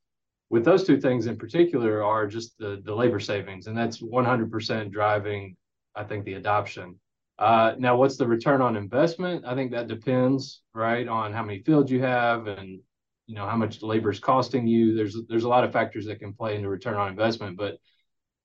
with 0.50 0.66
those 0.66 0.84
two 0.84 1.00
things 1.00 1.28
in 1.28 1.38
particular 1.38 2.04
are 2.04 2.28
just 2.28 2.58
the, 2.58 2.82
the 2.84 2.94
labor 2.94 3.20
savings. 3.20 3.68
And 3.68 3.78
that's 3.78 4.02
100% 4.02 4.92
driving, 4.92 5.56
I 5.96 6.04
think, 6.04 6.26
the 6.26 6.34
adoption. 6.34 7.00
Uh, 7.38 7.74
now, 7.78 7.96
what's 7.96 8.18
the 8.18 8.28
return 8.28 8.62
on 8.62 8.76
investment? 8.76 9.46
I 9.46 9.56
think 9.56 9.72
that 9.72 9.88
depends, 9.88 10.62
right, 10.74 11.08
on 11.08 11.32
how 11.32 11.44
many 11.44 11.62
fields 11.64 11.90
you 11.90 12.02
have 12.02 12.48
and 12.48 12.80
you 13.28 13.36
know 13.36 13.46
how 13.46 13.56
much 13.56 13.84
labor 13.84 14.10
is 14.10 14.20
costing 14.20 14.66
you. 14.66 14.96
There's 14.96 15.16
there's 15.30 15.44
a 15.44 15.50
lot 15.50 15.64
of 15.64 15.72
factors 15.72 16.08
that 16.08 16.20
can 16.20 16.34
play 16.34 16.56
into 16.56 16.68
return 16.68 16.96
on 16.96 17.10
investment, 17.10 17.58
but 17.58 17.78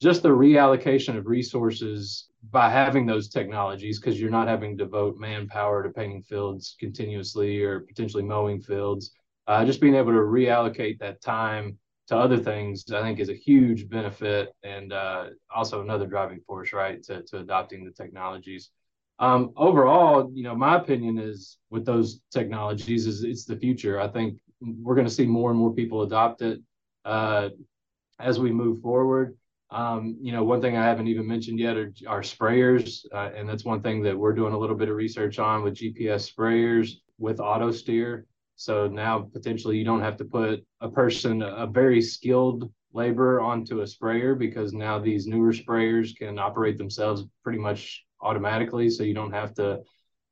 just 0.01 0.23
the 0.23 0.29
reallocation 0.29 1.17
of 1.17 1.27
resources 1.27 2.29
by 2.51 2.69
having 2.69 3.07
those 3.07 3.29
technologies 3.29 3.99
because 3.99 4.21
you're 4.21 4.31
not 4.31 4.49
having 4.49 4.77
to 4.77 4.85
devote 4.85 5.17
manpower 5.19 5.83
to 5.83 5.91
painting 5.91 6.23
fields 6.23 6.77
continuously 6.79 7.63
or 7.63 7.81
potentially 7.81 8.23
mowing 8.23 8.61
fields. 8.61 9.13
Uh, 9.47 9.65
just 9.65 9.81
being 9.81 9.95
able 9.95 10.13
to 10.13 10.19
reallocate 10.19 10.99
that 10.99 11.21
time 11.21 11.79
to 12.07 12.17
other 12.17 12.37
things 12.37 12.85
i 12.93 13.01
think 13.01 13.19
is 13.19 13.31
a 13.31 13.35
huge 13.35 13.89
benefit 13.89 14.55
and 14.63 14.93
uh, 14.93 15.27
also 15.55 15.81
another 15.81 16.07
driving 16.07 16.41
force 16.47 16.73
right 16.73 17.03
to, 17.03 17.23
to 17.23 17.39
adopting 17.39 17.85
the 17.85 17.91
technologies. 17.91 18.71
Um, 19.19 19.53
overall 19.57 20.31
you 20.35 20.43
know 20.43 20.55
my 20.55 20.77
opinion 20.77 21.19
is 21.19 21.59
with 21.71 21.87
those 21.87 22.21
technologies 22.33 23.07
is 23.07 23.23
it's 23.23 23.45
the 23.45 23.57
future. 23.57 24.01
I 24.01 24.09
think 24.09 24.39
we're 24.61 24.95
going 24.95 25.07
to 25.07 25.13
see 25.13 25.27
more 25.27 25.51
and 25.51 25.59
more 25.59 25.73
people 25.73 26.03
adopt 26.03 26.43
it 26.43 26.61
uh, 27.05 27.51
as 28.19 28.39
we 28.39 28.51
move 28.51 28.81
forward 28.81 29.37
um, 29.71 30.17
you 30.21 30.33
know, 30.33 30.45
one 30.45 30.61
thing 30.61 30.77
I 30.77 30.85
haven't 30.85 31.09
even 31.09 31.27
mentioned 31.27 31.59
yet 31.59 31.77
are, 31.77 32.21
sprayers, 32.23 33.05
uh, 33.13 33.31
and 33.35 33.49
that's 33.49 33.65
one 33.65 33.83
thing 33.83 34.03
that 34.03 34.17
we're 34.17 34.33
doing 34.35 34.53
a 34.53 34.59
little 34.59 34.77
bit 34.77 34.89
of 34.89 34.97
research 34.97 35.39
on 35.39 35.63
with 35.63 35.75
GPS 35.75 36.31
sprayers 36.33 36.93
with 37.19 37.41
auto 37.41 37.71
steer. 37.73 38.27
So 38.57 38.87
now 38.87 39.29
potentially 39.33 39.77
you 39.77 39.85
don't 39.85 40.01
have 40.03 40.17
to 40.19 40.25
put 40.25 40.65
a 40.81 40.89
person, 40.89 41.43
a 41.43 41.67
very 41.67 42.01
skilled 42.01 42.71
labor 42.93 43.41
onto 43.41 43.81
a 43.81 43.87
sprayer 43.87 44.35
because 44.35 44.73
now 44.73 44.99
these 44.99 45.27
newer 45.27 45.53
sprayers 45.53 46.17
can 46.17 46.39
operate 46.39 46.79
themselves 46.79 47.25
pretty 47.43 47.59
much 47.59 48.05
automatically. 48.21 48.89
So 48.91 49.03
you 49.03 49.15
don't 49.15 49.33
have 49.33 49.55
to, 49.55 49.81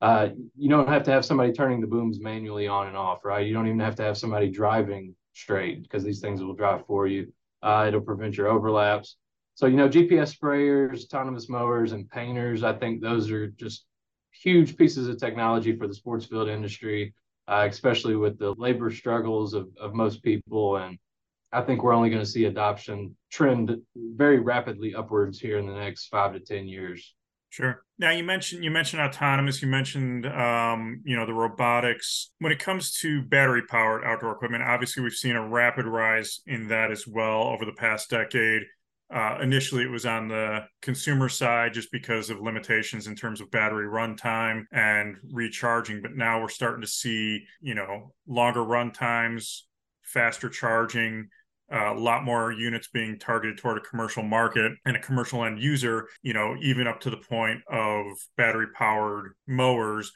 uh, 0.00 0.28
you 0.56 0.68
don't 0.68 0.88
have 0.88 1.02
to 1.04 1.10
have 1.10 1.24
somebody 1.24 1.52
turning 1.52 1.80
the 1.80 1.86
booms 1.88 2.20
manually 2.20 2.68
on 2.68 2.86
and 2.86 2.96
off, 2.96 3.24
right? 3.24 3.46
You 3.46 3.54
don't 3.54 3.66
even 3.66 3.80
have 3.80 3.96
to 3.96 4.04
have 4.04 4.16
somebody 4.16 4.50
driving 4.50 5.16
straight 5.32 5.82
because 5.82 6.04
these 6.04 6.20
things 6.20 6.42
will 6.42 6.54
drive 6.54 6.86
for 6.86 7.06
you. 7.06 7.32
Uh, 7.62 7.86
it'll 7.88 8.00
prevent 8.00 8.36
your 8.36 8.48
overlaps. 8.48 9.16
So, 9.54 9.66
you 9.66 9.76
know, 9.76 9.88
GPS 9.88 10.36
sprayers, 10.36 11.04
autonomous 11.04 11.48
mowers, 11.48 11.92
and 11.92 12.08
painters, 12.08 12.62
I 12.62 12.72
think 12.72 13.00
those 13.00 13.30
are 13.30 13.48
just 13.48 13.84
huge 14.32 14.76
pieces 14.76 15.08
of 15.08 15.18
technology 15.18 15.76
for 15.76 15.86
the 15.86 15.94
sports 15.94 16.24
field 16.24 16.48
industry, 16.48 17.14
uh, 17.48 17.66
especially 17.70 18.16
with 18.16 18.38
the 18.38 18.54
labor 18.54 18.90
struggles 18.90 19.54
of, 19.54 19.68
of 19.78 19.94
most 19.94 20.22
people. 20.22 20.78
And 20.78 20.98
I 21.52 21.60
think 21.60 21.82
we're 21.82 21.92
only 21.92 22.08
going 22.08 22.22
to 22.22 22.30
see 22.30 22.46
adoption 22.46 23.14
trend 23.30 23.76
very 23.94 24.40
rapidly 24.40 24.94
upwards 24.94 25.38
here 25.38 25.58
in 25.58 25.66
the 25.66 25.74
next 25.74 26.08
five 26.08 26.32
to 26.32 26.40
10 26.40 26.66
years. 26.66 27.14
Sure. 27.50 27.82
Now 27.98 28.12
you 28.12 28.24
mentioned 28.24 28.64
you 28.64 28.70
mentioned 28.70 29.02
autonomous. 29.02 29.60
You 29.60 29.68
mentioned 29.68 30.24
um, 30.24 31.02
you 31.04 31.14
know 31.14 31.26
the 31.26 31.34
robotics. 31.34 32.30
When 32.38 32.50
it 32.50 32.58
comes 32.58 32.98
to 33.00 33.20
battery 33.20 33.60
powered 33.68 34.04
outdoor 34.04 34.32
equipment, 34.32 34.62
obviously 34.62 35.02
we've 35.02 35.12
seen 35.12 35.36
a 35.36 35.46
rapid 35.46 35.84
rise 35.84 36.40
in 36.46 36.68
that 36.68 36.90
as 36.90 37.06
well 37.06 37.42
over 37.42 37.66
the 37.66 37.74
past 37.74 38.08
decade. 38.08 38.62
Uh, 39.12 39.38
initially, 39.42 39.82
it 39.82 39.90
was 39.90 40.06
on 40.06 40.26
the 40.28 40.60
consumer 40.80 41.28
side 41.28 41.74
just 41.74 41.92
because 41.92 42.30
of 42.30 42.40
limitations 42.40 43.06
in 43.06 43.14
terms 43.14 43.42
of 43.42 43.50
battery 43.50 43.86
runtime 43.86 44.64
and 44.72 45.16
recharging. 45.32 46.00
But 46.00 46.16
now 46.16 46.40
we're 46.40 46.48
starting 46.48 46.80
to 46.80 46.86
see, 46.86 47.44
you 47.60 47.74
know, 47.74 48.14
longer 48.26 48.64
run 48.64 48.90
times, 48.90 49.66
faster 50.02 50.48
charging, 50.48 51.28
uh, 51.70 51.94
a 51.94 51.98
lot 51.98 52.24
more 52.24 52.52
units 52.52 52.88
being 52.88 53.18
targeted 53.18 53.58
toward 53.58 53.78
a 53.78 53.82
commercial 53.82 54.22
market 54.22 54.72
and 54.86 54.96
a 54.96 55.00
commercial 55.00 55.44
end 55.44 55.62
user, 55.62 56.08
you 56.22 56.32
know, 56.32 56.56
even 56.62 56.86
up 56.86 57.00
to 57.00 57.10
the 57.10 57.16
point 57.16 57.60
of 57.70 58.04
battery 58.38 58.66
powered 58.74 59.32
mowers. 59.46 60.10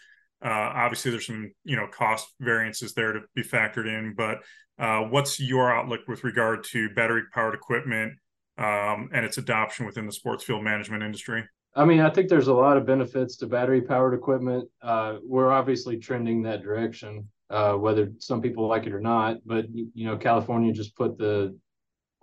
Uh, 0.44 0.48
obviously, 0.74 1.10
there's 1.10 1.26
some, 1.26 1.50
you 1.64 1.76
know, 1.76 1.86
cost 1.86 2.28
variances 2.40 2.94
there 2.94 3.12
to 3.12 3.20
be 3.34 3.42
factored 3.42 3.86
in. 3.86 4.14
But 4.16 4.38
uh, 4.78 5.00
what's 5.00 5.38
your 5.40 5.70
outlook 5.70 6.00
with 6.08 6.24
regard 6.24 6.64
to 6.64 6.90
battery 6.90 7.22
powered 7.32 7.54
equipment? 7.54 8.14
Um, 8.58 9.10
and 9.12 9.24
its 9.24 9.38
adoption 9.38 9.86
within 9.86 10.06
the 10.06 10.12
sports 10.12 10.44
field 10.44 10.64
management 10.64 11.02
industry? 11.02 11.44
I 11.74 11.84
mean, 11.84 12.00
I 12.00 12.08
think 12.08 12.28
there's 12.28 12.48
a 12.48 12.54
lot 12.54 12.78
of 12.78 12.86
benefits 12.86 13.36
to 13.36 13.46
battery 13.46 13.82
powered 13.82 14.14
equipment. 14.14 14.68
Uh, 14.80 15.16
we're 15.22 15.52
obviously 15.52 15.98
trending 15.98 16.42
that 16.44 16.62
direction, 16.62 17.28
uh, 17.50 17.74
whether 17.74 18.12
some 18.18 18.40
people 18.40 18.66
like 18.66 18.86
it 18.86 18.94
or 18.94 19.00
not. 19.00 19.38
But 19.44 19.66
you 19.70 20.06
know, 20.06 20.16
California 20.16 20.72
just 20.72 20.96
put 20.96 21.18
the 21.18 21.56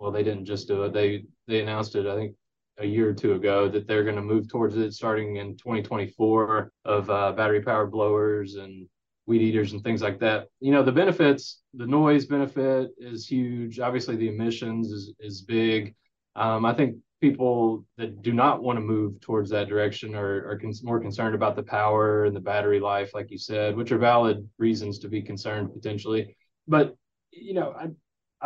well, 0.00 0.10
they 0.10 0.24
didn't 0.24 0.44
just 0.44 0.66
do 0.66 0.82
it. 0.82 0.92
They 0.92 1.24
they 1.46 1.60
announced 1.60 1.94
it, 1.94 2.06
I 2.06 2.16
think, 2.16 2.34
a 2.78 2.84
year 2.84 3.08
or 3.08 3.14
two 3.14 3.34
ago 3.34 3.68
that 3.68 3.86
they're 3.86 4.02
going 4.02 4.16
to 4.16 4.22
move 4.22 4.48
towards 4.48 4.76
it 4.76 4.92
starting 4.92 5.36
in 5.36 5.56
2024 5.56 6.72
of 6.84 7.10
uh, 7.10 7.32
battery 7.32 7.62
powered 7.62 7.92
blowers 7.92 8.56
and 8.56 8.88
weed 9.26 9.40
eaters 9.40 9.72
and 9.72 9.82
things 9.82 10.02
like 10.02 10.18
that. 10.20 10.48
You 10.60 10.72
know, 10.72 10.82
the 10.82 10.92
benefits, 10.92 11.62
the 11.74 11.86
noise 11.86 12.26
benefit 12.26 12.90
is 12.98 13.26
huge. 13.26 13.78
Obviously, 13.78 14.16
the 14.16 14.28
emissions 14.28 14.90
is 14.90 15.12
is 15.20 15.42
big. 15.42 15.94
Um, 16.36 16.64
I 16.64 16.74
think 16.74 16.96
people 17.20 17.86
that 17.96 18.22
do 18.22 18.32
not 18.32 18.62
want 18.62 18.76
to 18.76 18.80
move 18.80 19.20
towards 19.20 19.50
that 19.50 19.68
direction 19.68 20.14
are, 20.14 20.46
are 20.48 20.60
more 20.82 21.00
concerned 21.00 21.34
about 21.34 21.56
the 21.56 21.62
power 21.62 22.24
and 22.26 22.36
the 22.36 22.40
battery 22.40 22.80
life, 22.80 23.14
like 23.14 23.30
you 23.30 23.38
said, 23.38 23.76
which 23.76 23.92
are 23.92 23.98
valid 23.98 24.48
reasons 24.58 24.98
to 24.98 25.08
be 25.08 25.22
concerned 25.22 25.72
potentially. 25.72 26.36
But 26.68 26.96
you 27.30 27.54
know, 27.54 27.74
I 27.78 27.88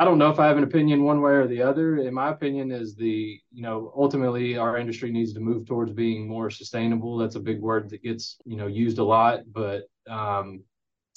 I 0.00 0.04
don't 0.04 0.18
know 0.18 0.30
if 0.30 0.38
I 0.38 0.46
have 0.46 0.56
an 0.56 0.62
opinion 0.62 1.02
one 1.02 1.20
way 1.20 1.32
or 1.32 1.48
the 1.48 1.62
other. 1.62 1.96
In 1.98 2.14
my 2.14 2.30
opinion, 2.30 2.70
is 2.70 2.94
the 2.94 3.40
you 3.50 3.62
know 3.62 3.92
ultimately 3.96 4.56
our 4.56 4.78
industry 4.78 5.10
needs 5.10 5.32
to 5.32 5.40
move 5.40 5.66
towards 5.66 5.92
being 5.92 6.28
more 6.28 6.50
sustainable. 6.50 7.18
That's 7.18 7.34
a 7.34 7.40
big 7.40 7.60
word 7.60 7.90
that 7.90 8.04
gets 8.04 8.38
you 8.44 8.56
know 8.56 8.68
used 8.68 8.98
a 8.98 9.04
lot, 9.04 9.40
but 9.50 9.88
um, 10.08 10.62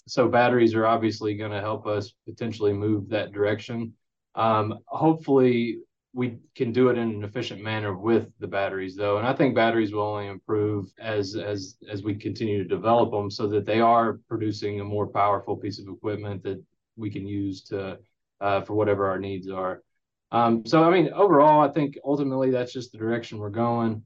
so 0.07 0.27
batteries 0.27 0.73
are 0.73 0.87
obviously 0.87 1.35
going 1.35 1.51
to 1.51 1.61
help 1.61 1.85
us 1.85 2.13
potentially 2.27 2.73
move 2.73 3.09
that 3.09 3.31
direction. 3.31 3.93
Um, 4.33 4.79
hopefully, 4.87 5.77
we 6.13 6.37
can 6.55 6.73
do 6.73 6.89
it 6.89 6.97
in 6.97 7.09
an 7.09 7.23
efficient 7.23 7.61
manner 7.61 7.95
with 7.95 8.27
the 8.39 8.47
batteries 8.47 8.95
though. 8.95 9.17
And 9.17 9.27
i 9.27 9.33
think 9.33 9.55
batteries 9.55 9.93
will 9.93 10.03
only 10.03 10.27
improve 10.27 10.91
as 10.99 11.35
as 11.35 11.77
as 11.89 12.03
we 12.03 12.15
continue 12.15 12.57
to 12.57 12.67
develop 12.67 13.11
them 13.11 13.31
so 13.31 13.47
that 13.47 13.65
they 13.65 13.79
are 13.79 14.19
producing 14.27 14.79
a 14.79 14.85
more 14.85 15.07
powerful 15.07 15.55
piece 15.55 15.79
of 15.79 15.87
equipment 15.87 16.43
that 16.43 16.61
we 16.97 17.09
can 17.09 17.25
use 17.27 17.63
to 17.63 17.97
uh, 18.41 18.61
for 18.61 18.73
whatever 18.73 19.07
our 19.07 19.19
needs 19.19 19.49
are. 19.49 19.83
Um, 20.31 20.65
so 20.65 20.83
i 20.83 20.89
mean 20.89 21.11
overall 21.13 21.61
i 21.61 21.69
think 21.69 21.97
ultimately 22.03 22.51
that's 22.51 22.73
just 22.73 22.91
the 22.91 22.97
direction 22.97 23.37
we're 23.37 23.49
going. 23.49 24.05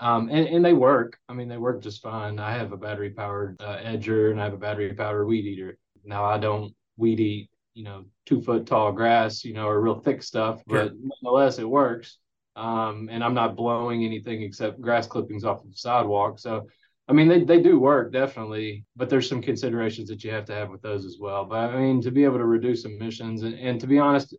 Um, 0.00 0.30
and, 0.30 0.46
and 0.48 0.64
they 0.64 0.72
work. 0.72 1.18
I 1.28 1.34
mean 1.34 1.48
they 1.48 1.58
work 1.58 1.82
just 1.82 2.00
fine. 2.02 2.38
I 2.38 2.52
have 2.52 2.72
a 2.72 2.76
battery 2.76 3.10
powered 3.10 3.60
uh, 3.60 3.78
edger 3.78 4.30
and 4.30 4.40
i 4.40 4.44
have 4.44 4.54
a 4.54 4.58
battery 4.58 4.92
powered 4.94 5.26
weed 5.26 5.46
eater. 5.46 5.78
Now 6.04 6.24
i 6.24 6.38
don't 6.38 6.74
weed 6.96 7.20
eat 7.20 7.50
you 7.74 7.84
know 7.84 8.04
two 8.26 8.40
foot 8.40 8.66
tall 8.66 8.92
grass, 8.92 9.44
you 9.44 9.54
know, 9.54 9.66
or 9.66 9.80
real 9.80 10.00
thick 10.00 10.22
stuff, 10.22 10.62
but 10.66 10.92
nonetheless 10.94 11.58
it 11.58 11.68
works. 11.68 12.18
Um, 12.56 13.08
and 13.10 13.22
I'm 13.22 13.34
not 13.34 13.56
blowing 13.56 14.04
anything 14.04 14.42
except 14.42 14.80
grass 14.80 15.06
clippings 15.06 15.44
off 15.44 15.62
of 15.62 15.70
the 15.70 15.76
sidewalk. 15.76 16.38
So, 16.38 16.66
I 17.08 17.12
mean, 17.12 17.28
they, 17.28 17.44
they 17.44 17.62
do 17.62 17.78
work 17.78 18.12
definitely, 18.12 18.84
but 18.96 19.08
there's 19.08 19.28
some 19.28 19.40
considerations 19.40 20.08
that 20.08 20.24
you 20.24 20.32
have 20.32 20.44
to 20.46 20.54
have 20.54 20.68
with 20.68 20.82
those 20.82 21.04
as 21.04 21.16
well. 21.18 21.44
But 21.44 21.70
I 21.70 21.80
mean, 21.80 22.02
to 22.02 22.10
be 22.10 22.24
able 22.24 22.38
to 22.38 22.44
reduce 22.44 22.84
emissions 22.84 23.42
and, 23.42 23.54
and 23.54 23.80
to 23.80 23.86
be 23.86 23.98
honest, 23.98 24.34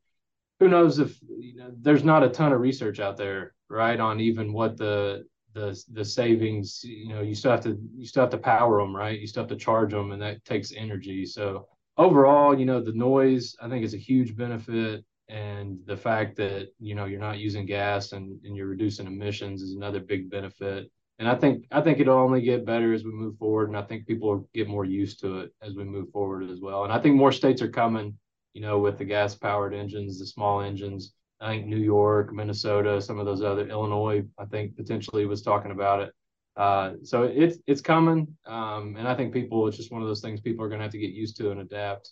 who 0.59 0.67
knows 0.67 1.00
if 1.00 1.17
you 1.39 1.55
know, 1.55 1.71
there's 1.79 2.03
not 2.03 2.23
a 2.23 2.29
ton 2.29 2.53
of 2.53 2.59
research 2.59 3.00
out 3.00 3.17
there, 3.17 3.53
right, 3.69 4.00
on 4.00 4.19
even 4.19 4.53
what 4.53 4.77
the 4.77 5.25
the 5.53 5.81
the 5.91 6.05
savings. 6.05 6.81
You 6.83 7.09
know, 7.09 7.21
you 7.21 7.33
still 7.33 7.51
have 7.51 7.63
to 7.63 7.79
you 7.95 8.05
still 8.05 8.21
have 8.21 8.29
to 8.31 8.38
power 8.38 8.79
them, 8.79 8.95
right? 8.95 9.19
You 9.19 9.25
still 9.25 9.43
have 9.43 9.50
to 9.50 9.55
charge 9.55 9.91
them, 9.91 10.11
and 10.11 10.21
that 10.21 10.45
takes 10.45 10.71
energy. 10.71 11.25
So 11.25 11.67
overall, 12.01 12.58
you 12.58 12.65
know, 12.65 12.81
the 12.81 12.93
noise 12.93 13.55
I 13.62 13.70
think 13.70 13.86
is 13.86 13.93
a 13.93 13.98
huge 13.98 14.36
benefit. 14.36 15.05
And 15.29 15.79
the 15.86 15.96
fact 15.96 16.36
that, 16.38 16.74
you 16.79 16.93
know, 16.93 17.05
you're 17.05 17.20
not 17.20 17.38
using 17.38 17.65
gas 17.65 18.12
and, 18.12 18.38
and 18.43 18.53
you're 18.53 18.67
reducing 18.67 19.08
emissions 19.08 19.62
is 19.62 19.75
another 19.75 20.01
big 20.01 20.29
benefit. 20.29 20.91
And 21.20 21.29
I 21.29 21.36
think 21.36 21.67
I 21.72 21.79
think 21.81 22.00
it'll 22.00 22.17
only 22.17 22.41
get 22.41 22.65
better 22.65 22.93
as 22.93 23.05
we 23.05 23.12
move 23.12 23.38
forward. 23.38 23.70
And 23.70 23.77
I 23.77 23.84
think 23.84 24.08
people 24.08 24.50
get 24.53 24.67
more 24.67 24.84
used 24.84 25.22
to 25.22 25.39
it 25.39 25.53
as 25.62 25.75
we 25.75 25.86
move 25.86 26.12
forward 26.12 26.50
as 26.50 26.60
well. 26.60 26.84
And 26.84 26.91
I 26.91 27.00
think 27.00 27.15
more 27.15 27.31
states 27.31 27.62
are 27.62 27.70
coming, 27.70 28.17
you 28.53 28.62
know, 28.62 28.79
with 28.79 28.98
the 28.98 29.05
gas 29.05 29.36
powered 29.36 29.74
engines, 29.74 30.20
the 30.20 30.25
small 30.25 30.62
engines. 30.62 31.13
I 31.39 31.51
think 31.51 31.67
New 31.67 31.77
York, 31.77 32.34
Minnesota, 32.34 33.01
some 33.01 33.20
of 33.20 33.25
those 33.25 33.41
other 33.41 33.67
Illinois, 33.67 34.24
I 34.38 34.46
think 34.46 34.75
potentially 34.75 35.25
was 35.25 35.41
talking 35.41 35.72
about 35.72 36.01
it. 36.01 36.13
Uh, 36.58 36.93
so 37.03 37.24
it's 37.24 37.58
it's 37.65 37.81
coming, 37.81 38.27
um, 38.46 38.96
and 38.98 39.08
I 39.08 39.15
think 39.15 39.34
people 39.34 39.67
it's 39.67 39.77
just 39.77 39.91
one 39.91 40.01
of 40.01 40.08
those 40.08 40.22
things 40.22 40.41
people 40.41 40.65
are 40.65 40.67
going 40.67 40.79
to 40.79 40.84
have 40.84 40.91
to 40.91 40.98
get 40.98 41.12
used 41.12 41.38
to 41.38 41.51
and 41.51 41.62
adapt 41.62 42.10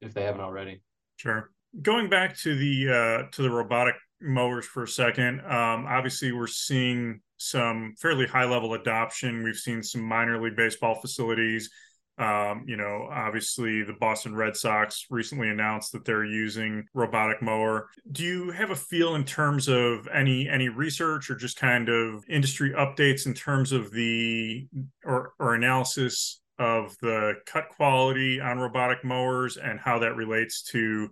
if 0.00 0.12
they 0.12 0.24
haven't 0.24 0.40
already. 0.40 0.82
Sure. 1.16 1.50
Going 1.82 2.08
back 2.08 2.36
to 2.38 2.56
the 2.56 2.88
uh, 2.88 3.30
to 3.32 3.42
the 3.42 3.50
robotic 3.50 3.94
mowers 4.20 4.66
for 4.66 4.82
a 4.82 4.88
second, 4.88 5.40
um, 5.40 5.86
obviously 5.86 6.32
we're 6.32 6.46
seeing 6.48 7.20
some 7.36 7.94
fairly 8.00 8.26
high 8.26 8.46
level 8.46 8.74
adoption. 8.74 9.44
We've 9.44 9.56
seen 9.56 9.82
some 9.82 10.02
minor 10.02 10.42
league 10.42 10.56
baseball 10.56 11.00
facilities 11.00 11.70
um, 12.18 12.64
you 12.66 12.76
know, 12.76 13.08
obviously 13.10 13.84
the 13.84 13.92
Boston 13.92 14.34
Red 14.34 14.56
Sox 14.56 15.06
recently 15.08 15.48
announced 15.50 15.92
that 15.92 16.04
they're 16.04 16.24
using 16.24 16.84
robotic 16.92 17.40
mower. 17.40 17.88
Do 18.10 18.24
you 18.24 18.50
have 18.50 18.70
a 18.70 18.76
feel 18.76 19.14
in 19.14 19.24
terms 19.24 19.68
of 19.68 20.08
any 20.12 20.48
any 20.48 20.68
research 20.68 21.30
or 21.30 21.36
just 21.36 21.58
kind 21.58 21.88
of 21.88 22.24
industry 22.28 22.70
updates 22.70 23.26
in 23.26 23.34
terms 23.34 23.70
of 23.70 23.92
the 23.92 24.66
or 25.04 25.32
or 25.38 25.54
analysis 25.54 26.40
of 26.58 26.96
the 27.00 27.34
cut 27.46 27.68
quality 27.68 28.40
on 28.40 28.58
robotic 28.58 29.04
mowers 29.04 29.56
and 29.56 29.78
how 29.78 30.00
that 30.00 30.16
relates 30.16 30.62
to 30.62 31.08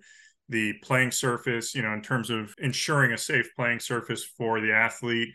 the 0.49 0.73
playing 0.83 1.13
surface, 1.13 1.73
you 1.73 1.83
know, 1.83 1.93
in 1.93 2.03
terms 2.03 2.31
of 2.31 2.53
ensuring 2.59 3.13
a 3.13 3.19
safe 3.19 3.49
playing 3.55 3.79
surface 3.79 4.25
for 4.25 4.61
the 4.61 4.73
athlete, 4.73 5.29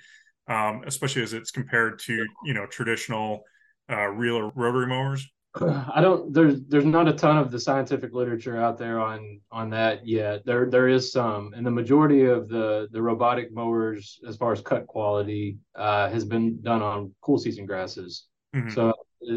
um, 0.47 0.83
especially 0.85 1.21
as 1.21 1.31
it's 1.31 1.51
compared 1.51 1.99
to, 1.99 2.25
you 2.43 2.53
know, 2.53 2.65
traditional 2.65 3.43
uh, 3.89 4.07
reel 4.07 4.35
or 4.35 4.51
rotary 4.53 4.87
mowers? 4.87 5.25
I 5.59 5.99
don't 5.99 6.33
there's 6.33 6.61
there's 6.69 6.85
not 6.85 7.09
a 7.09 7.13
ton 7.13 7.37
of 7.37 7.51
the 7.51 7.59
scientific 7.59 8.13
literature 8.13 8.57
out 8.57 8.77
there 8.77 9.01
on 9.01 9.41
on 9.51 9.69
that 9.71 10.07
yet. 10.07 10.45
There 10.45 10.69
there 10.69 10.87
is 10.87 11.11
some, 11.11 11.53
and 11.53 11.65
the 11.65 11.71
majority 11.71 12.23
of 12.25 12.47
the 12.47 12.87
the 12.91 13.01
robotic 13.01 13.51
mowers, 13.51 14.19
as 14.25 14.37
far 14.37 14.53
as 14.53 14.61
cut 14.61 14.87
quality, 14.87 15.57
uh, 15.75 16.09
has 16.09 16.23
been 16.23 16.61
done 16.61 16.81
on 16.81 17.13
cool 17.21 17.37
season 17.37 17.65
grasses. 17.65 18.27
Mm-hmm. 18.55 18.69
So 18.69 18.89
uh, 18.89 18.93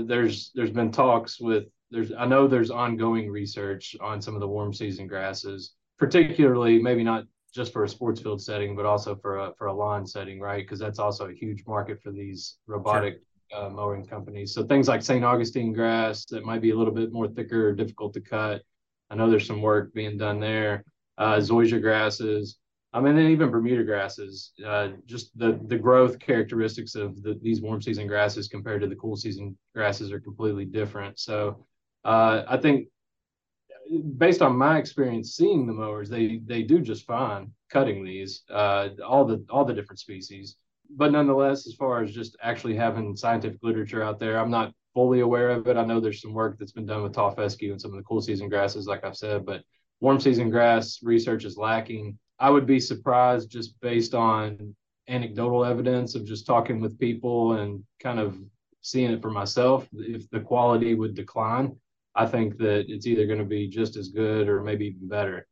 there's 0.07 0.53
there's 0.55 0.70
been 0.70 0.92
talks 0.92 1.40
with 1.40 1.64
there's 1.90 2.12
I 2.16 2.27
know 2.27 2.46
there's 2.46 2.70
ongoing 2.70 3.29
research 3.29 3.96
on 4.00 4.22
some 4.22 4.35
of 4.35 4.40
the 4.40 4.48
warm 4.48 4.72
season 4.72 5.09
grasses, 5.09 5.74
particularly 5.98 6.81
maybe 6.81 7.03
not 7.03 7.24
just 7.53 7.72
for 7.72 7.83
a 7.83 7.88
sports 7.88 8.20
field 8.20 8.40
setting, 8.40 8.77
but 8.77 8.87
also 8.87 9.16
for 9.16 9.38
a 9.38 9.53
for 9.59 9.66
a 9.66 9.74
lawn 9.74 10.07
setting, 10.07 10.38
right? 10.38 10.64
Because 10.64 10.79
that's 10.79 11.00
also 11.00 11.29
a 11.29 11.33
huge 11.33 11.64
market 11.66 12.00
for 12.00 12.12
these 12.12 12.59
robotic. 12.68 13.14
Sure 13.14 13.20
uh, 13.55 13.69
mowing 13.69 14.05
companies. 14.05 14.53
So 14.53 14.64
things 14.64 14.88
like 14.88 15.03
St. 15.03 15.25
Augustine 15.25 15.73
grass 15.73 16.25
that 16.27 16.45
might 16.45 16.61
be 16.61 16.71
a 16.71 16.77
little 16.77 16.93
bit 16.93 17.12
more 17.12 17.29
thicker 17.29 17.69
or 17.69 17.73
difficult 17.73 18.12
to 18.14 18.21
cut. 18.21 18.62
I 19.11 19.14
know 19.14 19.31
there's 19.31 19.47
some 19.47 19.62
work 19.62 19.95
being 19.95 20.17
done 20.17 20.40
there. 20.40 20.85
Uh, 21.17 21.37
zoysia 21.37 21.81
grasses. 21.81 22.59
I 22.93 23.01
mean, 23.01 23.17
and 23.17 23.31
even 23.31 23.51
Bermuda 23.51 23.85
grasses. 23.85 24.53
Uh, 24.64 24.88
just 25.07 25.37
the 25.38 25.61
the 25.67 25.77
growth 25.77 26.19
characteristics 26.19 26.95
of 26.95 27.23
the, 27.23 27.38
these 27.43 27.61
warm 27.61 27.83
season 27.83 28.07
grasses 28.07 28.49
compared 28.49 28.81
to 28.83 28.87
the 28.87 28.97
cool 28.97 29.17
season 29.17 29.57
grasses 29.75 30.12
are 30.12 30.21
completely 30.21 30.64
different. 30.64 31.19
So 31.19 31.67
uh, 32.05 32.45
I 32.49 32.57
think 32.57 32.88
based 34.17 34.43
on 34.43 34.57
my 34.57 34.79
experience 34.79 35.35
seeing 35.35 35.67
the 35.67 35.73
mowers, 35.73 36.09
they 36.09 36.40
they 36.45 36.62
do 36.62 36.81
just 36.81 37.05
fine 37.05 37.51
cutting 37.69 38.05
these 38.05 38.43
uh, 38.51 38.90
all 39.05 39.25
the 39.25 39.45
all 39.51 39.64
the 39.64 39.75
different 39.75 39.99
species 39.99 40.57
but 40.90 41.12
nonetheless, 41.12 41.66
as 41.66 41.75
far 41.75 42.03
as 42.03 42.12
just 42.12 42.37
actually 42.42 42.77
having 42.77 43.16
scientific 43.16 43.59
literature 43.62 44.03
out 44.03 44.18
there, 44.18 44.38
I'm 44.38 44.51
not 44.51 44.73
fully 44.92 45.20
aware 45.20 45.51
of 45.51 45.66
it. 45.66 45.77
I 45.77 45.85
know 45.85 46.01
there's 46.01 46.23
some 46.23 46.33
work 46.33 46.59
that's 46.59 46.73
been 46.73 46.87
done 46.87 47.03
with 47.03 47.12
tall 47.12 47.35
fescue 47.35 47.73
and 47.73 47.81
some 47.81 47.90
of 47.90 47.97
the 47.97 48.05
cool 48.05 48.20
season 48.20 48.49
grasses, 48.49 48.87
like 48.87 49.05
I've 49.05 49.16
said, 49.16 49.44
but 49.44 49.62
warm 50.01 50.20
season 50.20 50.51
grass 50.51 51.01
research 51.03 51.44
is 51.44 51.57
lacking. 51.57 52.18
I 52.38 52.51
would 52.51 52.66
be 52.66 52.81
surprised 52.81 53.51
just 53.51 53.79
based 53.81 54.14
on 54.14 54.75
anecdotal 55.09 55.64
evidence 55.64 56.14
of 56.14 56.25
just 56.25 56.47
talking 56.47 56.81
with 56.81 56.99
people 56.99 57.55
and 57.55 57.83
kind 58.01 58.18
of 58.18 58.38
seeing 58.81 59.11
it 59.11 59.23
for 59.23 59.31
myself 59.31 59.88
if 59.92 60.29
the 60.31 60.40
quality 60.40 60.94
would 60.94 61.14
decline. 61.14 61.77
I 62.14 62.27
think 62.27 62.59
that 62.59 62.85
it's 62.88 63.07
either 63.07 63.27
going 63.27 63.38
to 63.40 63.44
be 63.44 63.68
just 63.68 63.97
as 63.97 64.09
good 64.09 64.49
or 64.49 64.62
maybe 64.62 64.87
even 64.87 65.09
better 65.09 65.47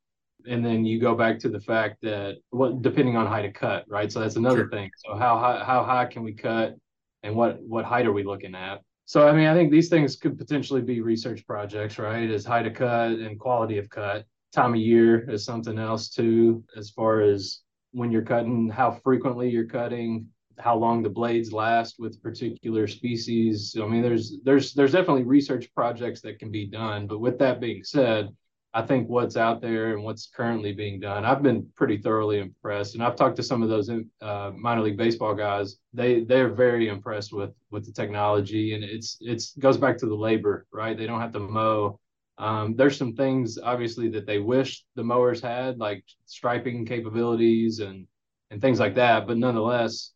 and 0.48 0.64
then 0.64 0.85
you 0.85 1.00
go 1.00 1.14
back 1.14 1.38
to 1.40 1.48
the 1.48 1.61
fact 1.61 1.98
that 2.02 2.37
what 2.50 2.83
depending 2.83 3.16
on 3.16 3.26
height 3.26 3.44
of 3.44 3.55
cut, 3.55 3.85
right? 3.88 4.11
So 4.11 4.20
that's 4.20 4.37
another 4.37 4.59
sure. 4.59 4.70
thing. 4.70 4.90
So 4.96 5.16
how 5.16 5.38
high 5.38 5.64
how 5.64 5.85
high 5.85 6.07
can 6.07 6.22
we 6.22 6.33
cut, 6.33 6.76
and 7.22 7.35
what 7.35 7.61
what 7.62 7.85
height 7.85 8.07
are 8.07 8.12
we 8.12 8.24
looking 8.24 8.55
at? 8.55 8.81
So 9.05 9.28
I 9.28 9.33
mean, 9.33 9.46
I 9.46 9.55
think 9.55 9.70
these 9.70 9.88
things 9.88 10.16
could 10.16 10.38
potentially 10.38 10.83
be 10.83 11.00
research 11.00 11.46
projects, 11.46 11.98
right? 11.98 12.31
Is 12.31 12.44
height 12.44 12.66
of 12.66 12.74
cut 12.74 13.12
and 13.12 13.38
quality 13.38 13.78
of 13.78 13.88
cut. 13.90 14.24
Time 14.52 14.74
of 14.74 14.81
year 14.81 15.28
is 15.31 15.44
something 15.44 15.78
else 15.78 16.11
too, 16.11 16.62
as 16.76 16.90
far 16.90 17.22
as 17.22 17.61
when 17.92 18.11
you're 18.11 18.22
cutting, 18.22 18.68
how 18.68 18.90
frequently 18.90 19.48
you're 19.48 19.66
cutting, 19.66 20.26
how 20.59 20.76
long 20.76 21.02
the 21.02 21.09
blades 21.09 21.52
last 21.52 21.96
with 21.98 22.22
particular 22.22 22.87
species. 22.87 23.72
So, 23.72 23.85
I 23.85 23.88
mean, 23.88 24.02
there's 24.02 24.37
there's 24.44 24.74
there's 24.74 24.92
definitely 24.92 25.24
research 25.24 25.72
projects 25.74 26.20
that 26.22 26.38
can 26.38 26.50
be 26.50 26.66
done. 26.66 27.07
But 27.07 27.20
with 27.20 27.38
that 27.38 27.61
being 27.61 27.85
said, 27.85 28.28
I 28.75 28.83
think 28.83 29.09
what's 29.09 29.37
out 29.37 29.61
there 29.61 29.93
and 29.93 30.03
what's 30.03 30.31
currently 30.35 30.73
being 30.73 30.99
done, 30.99 31.27
I've 31.27 31.43
been 31.43 31.69
pretty 31.77 31.99
thoroughly 31.99 32.39
impressed. 32.39 32.95
And 32.95 33.05
I've 33.05 33.17
talked 33.17 33.37
to 33.37 33.43
some 33.43 33.63
of 33.63 33.69
those 33.69 33.91
uh, 33.91 34.51
minor 34.57 34.81
league 34.81 34.97
baseball 34.97 35.35
guys. 35.35 35.77
They 35.93 36.25
they're 36.25 36.49
very 36.49 36.89
impressed 36.89 37.33
with 37.35 37.53
with 37.71 37.85
the 37.85 37.93
technology, 37.93 38.75
and 38.75 38.83
it's 38.83 39.19
it's 39.21 39.55
goes 39.57 39.77
back 39.77 39.99
to 39.99 40.07
the 40.07 40.15
labor, 40.15 40.67
right? 40.73 40.97
They 40.97 41.07
don't 41.07 41.21
have 41.21 41.33
to 41.33 41.41
mow. 41.41 42.01
Um, 42.39 42.75
there's 42.75 42.97
some 42.97 43.15
things 43.15 43.59
obviously 43.59 44.09
that 44.11 44.27
they 44.27 44.39
wish 44.39 44.85
the 44.95 45.05
mowers 45.05 45.43
had, 45.43 45.79
like 45.79 46.03
striping 46.25 46.87
capabilities 46.87 47.81
and 47.81 48.07
and 48.51 48.61
things 48.61 48.81
like 48.81 48.95
that. 48.95 49.27
But 49.27 49.37
nonetheless, 49.37 50.13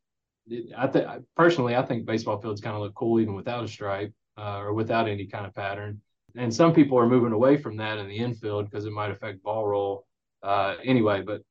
I 0.77 0.87
think 0.87 1.07
personally, 1.37 1.77
I 1.77 1.83
think 1.83 2.07
baseball 2.07 2.41
fields 2.41 2.63
kind 2.63 2.75
of 2.75 2.81
look 2.81 2.95
cool 2.95 3.21
even 3.21 3.35
without 3.35 3.65
a 3.65 3.69
stripe 3.69 4.15
uh, 4.39 4.61
or 4.61 4.73
without 4.73 5.09
any 5.09 5.27
kind 5.27 5.45
of 5.45 5.55
pattern 5.55 6.01
And 6.37 6.55
some 6.55 6.75
people 6.75 6.99
are 6.99 7.09
moving 7.09 7.33
away 7.33 7.57
from 7.57 7.77
that 7.79 7.99
in 7.99 8.09
the 8.09 8.17
infield 8.19 8.71
because 8.71 8.85
it 8.85 8.93
might 8.93 9.11
affect 9.11 9.43
ball 9.43 9.67
roll 9.67 10.07
uh, 10.43 10.77
anyway. 10.85 11.23
But 11.23 11.43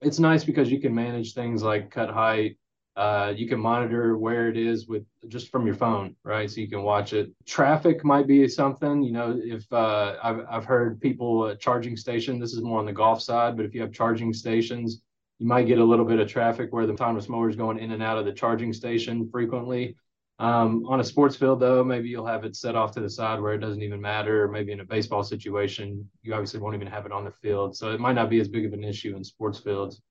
it's 0.00 0.18
nice 0.18 0.44
because 0.44 0.70
you 0.70 0.80
can 0.80 0.94
manage 0.94 1.34
things 1.34 1.62
like 1.62 1.90
cut 1.90 2.10
height. 2.10 2.58
Uh, 2.96 3.32
you 3.34 3.48
can 3.48 3.58
monitor 3.58 4.16
where 4.16 4.48
it 4.48 4.56
is 4.56 4.86
with 4.86 5.04
just 5.26 5.50
from 5.50 5.66
your 5.66 5.74
phone, 5.74 6.14
right? 6.22 6.48
So 6.48 6.60
you 6.60 6.68
can 6.68 6.82
watch 6.82 7.12
it. 7.12 7.32
Traffic 7.44 8.04
might 8.04 8.28
be 8.28 8.46
something, 8.46 9.02
you 9.02 9.10
know. 9.10 9.40
If 9.42 9.70
uh, 9.72 10.16
I've 10.22 10.44
I've 10.48 10.64
heard 10.64 11.00
people 11.00 11.48
at 11.48 11.60
charging 11.60 11.96
station. 11.96 12.38
This 12.38 12.52
is 12.52 12.62
more 12.62 12.78
on 12.78 12.86
the 12.86 12.92
golf 12.92 13.20
side, 13.20 13.56
but 13.56 13.66
if 13.66 13.74
you 13.74 13.80
have 13.80 13.92
charging 13.92 14.32
stations, 14.32 15.02
you 15.40 15.46
might 15.46 15.66
get 15.66 15.78
a 15.78 15.84
little 15.84 16.04
bit 16.04 16.20
of 16.20 16.28
traffic 16.28 16.72
where 16.72 16.86
the 16.86 16.92
autonomous 16.92 17.28
mower 17.28 17.48
is 17.48 17.56
going 17.56 17.78
in 17.78 17.90
and 17.90 18.02
out 18.02 18.18
of 18.18 18.26
the 18.26 18.32
charging 18.32 18.72
station 18.72 19.28
frequently. 19.28 19.96
Um, 20.40 20.84
on 20.88 20.98
a 20.98 21.04
sports 21.04 21.36
field, 21.36 21.60
though, 21.60 21.84
maybe 21.84 22.08
you'll 22.08 22.26
have 22.26 22.44
it 22.44 22.56
set 22.56 22.74
off 22.74 22.92
to 22.92 23.00
the 23.00 23.08
side 23.08 23.40
where 23.40 23.54
it 23.54 23.58
doesn't 23.58 23.82
even 23.82 24.00
matter. 24.00 24.48
Maybe 24.48 24.72
in 24.72 24.80
a 24.80 24.84
baseball 24.84 25.22
situation, 25.22 26.08
you 26.22 26.34
obviously 26.34 26.58
won't 26.58 26.74
even 26.74 26.88
have 26.88 27.06
it 27.06 27.12
on 27.12 27.24
the 27.24 27.30
field, 27.30 27.76
so 27.76 27.92
it 27.92 28.00
might 28.00 28.14
not 28.14 28.30
be 28.30 28.40
as 28.40 28.48
big 28.48 28.66
of 28.66 28.72
an 28.72 28.82
issue 28.82 29.16
in 29.16 29.22
sports 29.22 29.60
fields. 29.60 30.02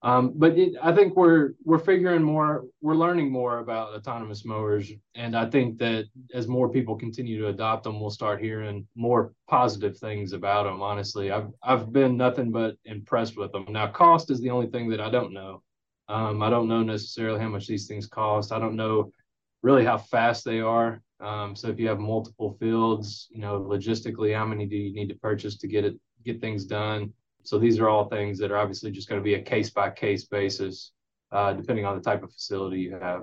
Um, 0.00 0.32
but 0.36 0.56
it, 0.56 0.74
I 0.80 0.94
think 0.94 1.16
we're 1.16 1.54
we're 1.64 1.80
figuring 1.80 2.22
more, 2.22 2.64
we're 2.80 2.94
learning 2.94 3.30
more 3.30 3.58
about 3.58 3.94
autonomous 3.94 4.44
mowers, 4.44 4.90
and 5.14 5.36
I 5.36 5.50
think 5.50 5.78
that 5.78 6.06
as 6.32 6.46
more 6.46 6.70
people 6.70 6.96
continue 6.96 7.38
to 7.40 7.48
adopt 7.48 7.82
them, 7.82 8.00
we'll 8.00 8.10
start 8.10 8.40
hearing 8.40 8.86
more 8.94 9.32
positive 9.48 9.98
things 9.98 10.32
about 10.32 10.64
them. 10.64 10.80
Honestly, 10.80 11.30
I've 11.30 11.48
I've 11.62 11.92
been 11.92 12.16
nothing 12.16 12.52
but 12.52 12.76
impressed 12.84 13.36
with 13.36 13.52
them. 13.52 13.66
Now, 13.68 13.88
cost 13.88 14.30
is 14.30 14.40
the 14.40 14.50
only 14.50 14.68
thing 14.68 14.88
that 14.90 15.00
I 15.00 15.10
don't 15.10 15.32
know. 15.32 15.62
Um, 16.08 16.42
I 16.42 16.48
don't 16.48 16.68
know 16.68 16.82
necessarily 16.82 17.40
how 17.40 17.48
much 17.48 17.66
these 17.66 17.86
things 17.86 18.06
cost. 18.06 18.52
I 18.52 18.58
don't 18.58 18.76
know 18.76 19.12
really 19.62 19.84
how 19.84 19.98
fast 19.98 20.44
they 20.44 20.60
are. 20.60 21.02
Um, 21.20 21.56
so 21.56 21.68
if 21.68 21.78
you 21.78 21.88
have 21.88 21.98
multiple 21.98 22.56
fields, 22.60 23.28
you 23.30 23.40
know, 23.40 23.60
logistically, 23.60 24.36
how 24.36 24.46
many 24.46 24.66
do 24.66 24.76
you 24.76 24.94
need 24.94 25.08
to 25.08 25.16
purchase 25.16 25.56
to 25.58 25.66
get 25.66 25.84
it 25.84 25.98
get 26.24 26.40
things 26.40 26.64
done? 26.64 27.12
So 27.42 27.58
these 27.58 27.78
are 27.78 27.88
all 27.88 28.08
things 28.08 28.38
that 28.38 28.50
are 28.50 28.58
obviously 28.58 28.90
just 28.90 29.08
going 29.08 29.20
to 29.20 29.24
be 29.24 29.34
a 29.34 29.42
case 29.42 29.70
by 29.70 29.90
case 29.90 30.24
basis, 30.26 30.92
uh, 31.32 31.54
depending 31.54 31.86
on 31.86 31.96
the 31.96 32.02
type 32.02 32.22
of 32.22 32.32
facility 32.32 32.80
you 32.80 32.98
have. 33.00 33.22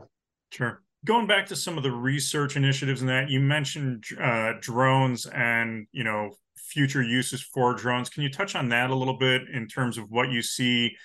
Sure. 0.51 0.81
Going 1.05 1.27
back 1.27 1.45
to 1.47 1.55
some 1.55 1.77
of 1.77 1.83
the 1.83 1.91
research 1.91 2.55
initiatives 2.55 3.01
and 3.01 3.09
that 3.09 3.29
you 3.29 3.39
mentioned 3.39 4.05
uh, 4.19 4.53
drones 4.59 5.27
and 5.27 5.87
you 5.91 6.03
know 6.03 6.31
future 6.57 7.03
uses 7.03 7.41
for 7.41 7.73
drones. 7.73 8.09
Can 8.09 8.23
you 8.23 8.29
touch 8.29 8.55
on 8.55 8.69
that 8.69 8.89
a 8.89 8.95
little 8.95 9.17
bit 9.17 9.43
in 9.53 9.67
terms 9.67 9.97
of 9.97 10.09
what 10.09 10.31
you 10.31 10.41
see 10.41 10.95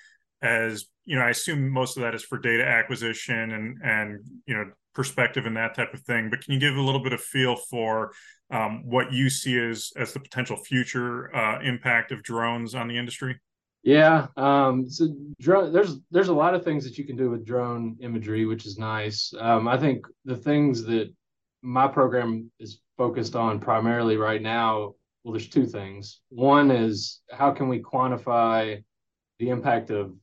as 0.42 0.86
you 1.10 1.16
know? 1.16 1.22
I 1.22 1.30
assume 1.30 1.68
most 1.68 1.96
of 1.96 2.04
that 2.04 2.14
is 2.14 2.22
for 2.22 2.38
data 2.38 2.64
acquisition 2.64 3.52
and 3.52 3.78
and 3.82 4.20
you 4.46 4.54
know 4.54 4.70
perspective 4.94 5.44
and 5.46 5.56
that 5.56 5.74
type 5.74 5.92
of 5.92 6.00
thing. 6.02 6.30
But 6.30 6.42
can 6.42 6.54
you 6.54 6.60
give 6.60 6.76
a 6.76 6.80
little 6.80 7.02
bit 7.02 7.12
of 7.12 7.20
feel 7.20 7.56
for 7.56 8.12
um, 8.50 8.82
what 8.84 9.12
you 9.12 9.28
see 9.28 9.58
as 9.58 9.90
as 9.96 10.12
the 10.12 10.20
potential 10.20 10.56
future 10.56 11.34
uh, 11.34 11.60
impact 11.62 12.12
of 12.12 12.22
drones 12.22 12.74
on 12.74 12.86
the 12.86 12.96
industry? 12.96 13.40
Yeah, 13.82 14.26
um, 14.36 14.88
so 14.88 15.08
drone. 15.40 15.72
There's 15.72 15.96
there's 16.10 16.28
a 16.28 16.34
lot 16.34 16.54
of 16.54 16.62
things 16.62 16.84
that 16.84 16.96
you 16.96 17.04
can 17.04 17.16
do 17.16 17.30
with 17.30 17.44
drone 17.44 17.96
imagery, 18.00 18.46
which 18.46 18.66
is 18.66 18.78
nice. 18.78 19.32
Um, 19.38 19.66
I 19.66 19.78
think 19.78 20.06
the 20.24 20.36
things 20.36 20.84
that 20.84 21.12
my 21.62 21.88
program 21.88 22.50
is 22.60 22.80
focused 22.96 23.34
on 23.34 23.58
primarily 23.58 24.16
right 24.16 24.42
now. 24.42 24.94
Well, 25.24 25.32
there's 25.32 25.48
two 25.48 25.66
things. 25.66 26.20
One 26.28 26.70
is 26.70 27.20
how 27.30 27.50
can 27.50 27.68
we 27.68 27.82
quantify 27.82 28.82
the 29.38 29.48
impact 29.48 29.90
of 29.90 30.14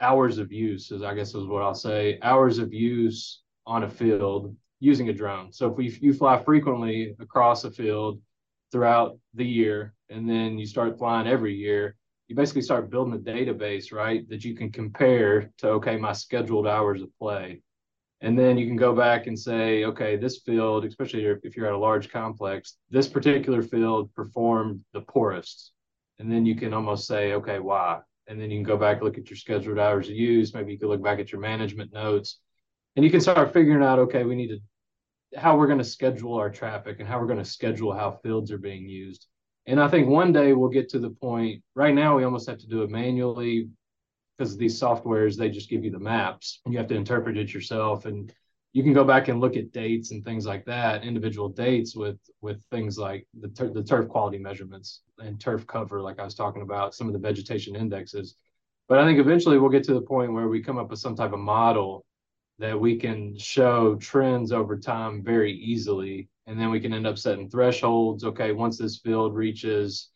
hours 0.00 0.38
of 0.38 0.52
use, 0.52 0.92
as 0.92 1.02
I 1.02 1.14
guess 1.14 1.34
is 1.34 1.46
what 1.46 1.62
I'll 1.62 1.74
say, 1.74 2.18
hours 2.22 2.58
of 2.58 2.72
use 2.72 3.42
on 3.66 3.84
a 3.84 3.90
field 3.90 4.54
using 4.80 5.08
a 5.08 5.12
drone. 5.12 5.52
So 5.52 5.70
if 5.70 5.76
we, 5.76 5.98
you 6.00 6.12
fly 6.12 6.42
frequently 6.42 7.14
across 7.18 7.64
a 7.64 7.70
field 7.70 8.20
throughout 8.70 9.18
the 9.34 9.46
year, 9.46 9.94
and 10.10 10.28
then 10.28 10.58
you 10.58 10.66
start 10.66 10.98
flying 10.98 11.26
every 11.26 11.54
year, 11.54 11.96
you 12.28 12.36
basically 12.36 12.62
start 12.62 12.90
building 12.90 13.14
a 13.14 13.18
database, 13.18 13.92
right? 13.92 14.28
That 14.28 14.44
you 14.44 14.54
can 14.54 14.70
compare 14.70 15.50
to, 15.58 15.68
okay, 15.70 15.96
my 15.96 16.12
scheduled 16.12 16.66
hours 16.66 17.00
of 17.02 17.08
play. 17.18 17.62
And 18.20 18.38
then 18.38 18.56
you 18.56 18.66
can 18.66 18.76
go 18.76 18.94
back 18.94 19.26
and 19.26 19.38
say, 19.38 19.84
okay, 19.84 20.16
this 20.16 20.38
field, 20.38 20.84
especially 20.84 21.24
if 21.42 21.56
you're 21.56 21.66
at 21.66 21.74
a 21.74 21.78
large 21.78 22.10
complex, 22.10 22.78
this 22.90 23.08
particular 23.08 23.62
field 23.62 24.12
performed 24.14 24.80
the 24.92 25.02
poorest. 25.02 25.72
And 26.18 26.32
then 26.32 26.46
you 26.46 26.56
can 26.56 26.72
almost 26.72 27.06
say, 27.06 27.34
okay, 27.34 27.58
why? 27.58 28.00
And 28.28 28.40
then 28.40 28.50
you 28.50 28.56
can 28.58 28.64
go 28.64 28.76
back, 28.76 29.02
look 29.02 29.18
at 29.18 29.30
your 29.30 29.36
scheduled 29.36 29.78
hours 29.78 30.08
of 30.08 30.14
use. 30.14 30.52
Maybe 30.52 30.72
you 30.72 30.78
could 30.78 30.88
look 30.88 31.02
back 31.02 31.20
at 31.20 31.30
your 31.30 31.40
management 31.40 31.92
notes 31.92 32.40
and 32.96 33.04
you 33.04 33.10
can 33.10 33.20
start 33.20 33.52
figuring 33.52 33.84
out 33.84 33.98
okay 33.98 34.24
we 34.24 34.34
need 34.34 34.48
to 34.48 34.58
how 35.38 35.56
we're 35.56 35.66
going 35.66 35.78
to 35.78 35.84
schedule 35.84 36.34
our 36.34 36.50
traffic 36.50 36.98
and 36.98 37.08
how 37.08 37.20
we're 37.20 37.26
going 37.26 37.38
to 37.38 37.44
schedule 37.44 37.92
how 37.92 38.10
fields 38.22 38.50
are 38.50 38.58
being 38.58 38.88
used. 38.88 39.26
And 39.66 39.80
i 39.80 39.88
think 39.88 40.08
one 40.08 40.32
day 40.32 40.52
we'll 40.52 40.70
get 40.70 40.88
to 40.90 40.98
the 40.98 41.10
point 41.10 41.62
right 41.74 41.94
now 41.94 42.16
we 42.16 42.24
almost 42.24 42.48
have 42.48 42.58
to 42.58 42.68
do 42.68 42.82
it 42.82 42.90
manually 42.90 43.68
because 44.36 44.56
these 44.56 44.80
softwares 44.80 45.36
they 45.36 45.50
just 45.50 45.70
give 45.70 45.84
you 45.84 45.90
the 45.90 45.98
maps 45.98 46.60
and 46.64 46.72
you 46.72 46.78
have 46.78 46.88
to 46.88 46.94
interpret 46.94 47.36
it 47.36 47.52
yourself. 47.52 48.06
And 48.06 48.32
you 48.72 48.82
can 48.82 48.92
go 48.92 49.04
back 49.04 49.28
and 49.28 49.40
look 49.40 49.56
at 49.56 49.72
dates 49.72 50.10
and 50.10 50.24
things 50.24 50.44
like 50.46 50.64
that 50.66 51.02
individual 51.04 51.48
dates 51.48 51.96
with 51.96 52.18
with 52.40 52.62
things 52.70 52.98
like 52.98 53.26
the, 53.40 53.48
the 53.70 53.82
turf 53.82 54.08
quality 54.08 54.38
measurements 54.38 55.02
and 55.18 55.40
turf 55.40 55.66
cover 55.66 56.00
like 56.00 56.18
i 56.18 56.24
was 56.24 56.34
talking 56.34 56.62
about 56.62 56.94
some 56.94 57.06
of 57.06 57.12
the 57.12 57.18
vegetation 57.18 57.76
indexes. 57.76 58.36
But 58.88 58.98
i 58.98 59.04
think 59.04 59.18
eventually 59.18 59.58
we'll 59.58 59.70
get 59.70 59.84
to 59.84 59.94
the 59.94 60.00
point 60.00 60.32
where 60.32 60.48
we 60.48 60.62
come 60.62 60.78
up 60.78 60.90
with 60.90 61.00
some 61.00 61.16
type 61.16 61.32
of 61.32 61.40
model 61.40 62.04
that 62.58 62.78
we 62.78 62.96
can 62.96 63.36
show 63.38 63.96
trends 63.96 64.50
over 64.52 64.78
time 64.78 65.22
very 65.22 65.52
easily. 65.52 66.28
And 66.46 66.58
then 66.58 66.70
we 66.70 66.80
can 66.80 66.94
end 66.94 67.06
up 67.06 67.18
setting 67.18 67.50
thresholds. 67.50 68.24
Okay 68.24 68.52
once 68.52 68.78
this 68.78 68.98
field 68.98 69.34
reaches 69.34 70.10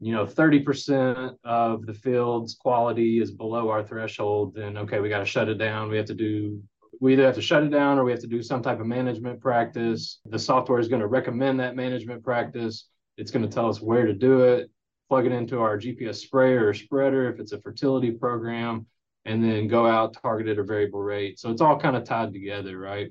you 0.00 0.12
know 0.12 0.26
30% 0.26 1.36
of 1.44 1.86
the 1.86 1.94
field's 1.94 2.54
quality 2.54 3.20
is 3.20 3.30
below 3.30 3.70
our 3.70 3.82
threshold 3.82 4.54
then 4.54 4.76
okay 4.76 4.98
we 5.00 5.08
got 5.08 5.20
to 5.20 5.24
shut 5.24 5.48
it 5.48 5.54
down. 5.58 5.90
We 5.90 5.96
have 5.96 6.06
to 6.06 6.14
do 6.14 6.62
we 7.00 7.12
either 7.12 7.24
have 7.24 7.34
to 7.34 7.42
shut 7.42 7.62
it 7.62 7.70
down 7.70 7.98
or 7.98 8.04
we 8.04 8.12
have 8.12 8.20
to 8.20 8.26
do 8.26 8.42
some 8.42 8.62
type 8.62 8.80
of 8.80 8.86
management 8.86 9.40
practice. 9.40 10.20
The 10.26 10.38
software 10.38 10.78
is 10.78 10.88
going 10.88 11.00
to 11.00 11.08
recommend 11.08 11.60
that 11.60 11.76
management 11.76 12.22
practice 12.22 12.88
it's 13.16 13.30
going 13.30 13.46
to 13.46 13.52
tell 13.52 13.68
us 13.68 13.80
where 13.80 14.06
to 14.06 14.14
do 14.14 14.40
it 14.40 14.70
plug 15.08 15.26
it 15.26 15.32
into 15.32 15.60
our 15.60 15.78
gps 15.78 16.16
sprayer 16.16 16.68
or 16.68 16.74
spreader 16.74 17.30
if 17.30 17.38
it's 17.38 17.52
a 17.52 17.60
fertility 17.60 18.10
program 18.10 18.86
and 19.24 19.42
then 19.42 19.68
go 19.68 19.86
out 19.86 20.16
target 20.22 20.48
at 20.48 20.58
a 20.58 20.62
variable 20.62 21.02
rate. 21.02 21.38
So 21.38 21.50
it's 21.50 21.60
all 21.60 21.78
kind 21.78 21.96
of 21.96 22.04
tied 22.04 22.32
together, 22.32 22.78
right? 22.78 23.10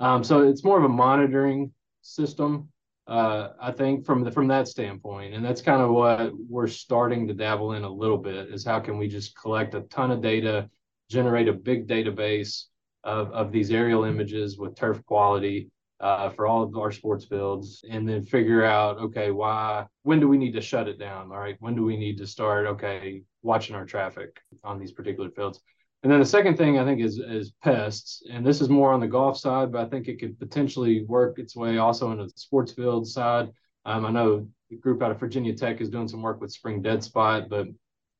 Um, 0.00 0.22
so 0.22 0.42
it's 0.42 0.62
more 0.62 0.78
of 0.78 0.84
a 0.84 0.88
monitoring 0.88 1.72
system, 2.02 2.68
uh, 3.08 3.50
I 3.60 3.72
think, 3.72 4.06
from 4.06 4.22
the, 4.22 4.30
from 4.30 4.46
that 4.48 4.68
standpoint, 4.68 5.34
and 5.34 5.44
that's 5.44 5.60
kind 5.60 5.82
of 5.82 5.90
what 5.90 6.32
we're 6.48 6.68
starting 6.68 7.26
to 7.26 7.34
dabble 7.34 7.72
in 7.72 7.82
a 7.82 7.90
little 7.90 8.18
bit. 8.18 8.50
Is 8.50 8.64
how 8.64 8.78
can 8.78 8.96
we 8.96 9.08
just 9.08 9.36
collect 9.36 9.74
a 9.74 9.80
ton 9.82 10.12
of 10.12 10.20
data, 10.20 10.70
generate 11.10 11.48
a 11.48 11.52
big 11.52 11.88
database 11.88 12.64
of 13.02 13.32
of 13.32 13.50
these 13.50 13.72
aerial 13.72 14.04
images 14.04 14.56
with 14.56 14.76
turf 14.76 15.04
quality, 15.04 15.68
uh, 16.00 16.30
for 16.30 16.46
all 16.46 16.62
of 16.62 16.76
our 16.76 16.92
sports 16.92 17.24
fields 17.24 17.84
and 17.90 18.08
then 18.08 18.24
figure 18.24 18.64
out 18.64 18.98
okay 18.98 19.30
why 19.30 19.84
when 20.02 20.20
do 20.20 20.28
we 20.28 20.38
need 20.38 20.52
to 20.52 20.60
shut 20.60 20.88
it 20.88 20.98
down? 20.98 21.32
All 21.32 21.38
right 21.38 21.56
when 21.60 21.74
do 21.74 21.84
we 21.84 21.96
need 21.96 22.18
to 22.18 22.26
start 22.26 22.66
okay 22.66 23.22
watching 23.42 23.74
our 23.74 23.84
traffic 23.84 24.36
on 24.62 24.78
these 24.78 24.92
particular 24.92 25.30
fields? 25.30 25.60
And 26.02 26.12
then 26.12 26.20
the 26.20 26.26
second 26.26 26.56
thing 26.56 26.78
i 26.78 26.84
think 26.84 27.00
is 27.00 27.18
is 27.18 27.52
pests 27.62 28.22
and 28.30 28.46
this 28.46 28.60
is 28.60 28.68
more 28.68 28.92
on 28.92 29.00
the 29.00 29.08
golf 29.08 29.36
side 29.36 29.72
but 29.72 29.84
i 29.84 29.90
think 29.90 30.06
it 30.06 30.20
could 30.20 30.38
potentially 30.38 31.04
work 31.04 31.40
its 31.40 31.56
way 31.56 31.78
also 31.78 32.12
into 32.12 32.24
the 32.24 32.32
sports 32.36 32.72
field 32.72 33.08
side. 33.08 33.48
Um, 33.84 34.06
i 34.06 34.10
know 34.12 34.46
the 34.70 34.76
group 34.76 35.02
out 35.02 35.10
of 35.10 35.18
virginia 35.18 35.54
tech 35.54 35.80
is 35.80 35.90
doing 35.90 36.06
some 36.06 36.22
work 36.22 36.40
with 36.40 36.52
spring 36.52 36.82
dead 36.82 37.02
spot 37.02 37.48
but 37.48 37.66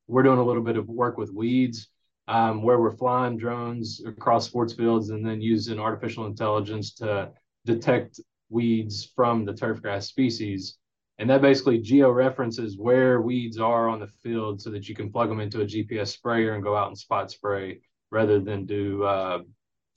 we're 0.07 0.23
doing 0.23 0.39
a 0.39 0.43
little 0.43 0.63
bit 0.63 0.75
of 0.75 0.89
work 0.89 1.17
with 1.17 1.31
weeds 1.31 1.87
um, 2.27 2.61
where 2.61 2.79
we're 2.79 2.95
flying 2.95 3.37
drones 3.37 4.01
across 4.05 4.45
sports 4.45 4.73
fields 4.73 5.09
and 5.09 5.25
then 5.25 5.41
using 5.41 5.79
artificial 5.79 6.25
intelligence 6.25 6.93
to 6.95 7.31
detect 7.65 8.19
weeds 8.49 9.11
from 9.15 9.45
the 9.45 9.53
turfgrass 9.53 10.03
species. 10.03 10.77
And 11.17 11.29
that 11.29 11.41
basically 11.41 11.79
georeferences 11.79 12.77
where 12.77 13.21
weeds 13.21 13.59
are 13.59 13.89
on 13.89 13.99
the 13.99 14.07
field 14.23 14.61
so 14.61 14.69
that 14.69 14.87
you 14.87 14.95
can 14.95 15.11
plug 15.11 15.29
them 15.29 15.39
into 15.39 15.61
a 15.61 15.65
GPS 15.65 16.07
sprayer 16.07 16.53
and 16.53 16.63
go 16.63 16.75
out 16.75 16.87
and 16.87 16.97
spot 16.97 17.29
spray 17.29 17.81
rather 18.09 18.39
than 18.39 18.65
do 18.65 19.03
uh, 19.03 19.39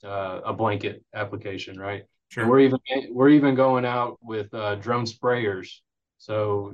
uh, 0.03 0.41
a 0.45 0.53
blanket 0.53 1.03
application, 1.13 1.79
right? 1.79 2.03
Sure. 2.29 2.47
we're 2.47 2.59
even 2.61 2.79
we're 3.11 3.29
even 3.29 3.53
going 3.53 3.85
out 3.85 4.17
with 4.21 4.51
uh, 4.53 4.75
drone 4.75 5.05
sprayers. 5.05 5.69
So 6.17 6.73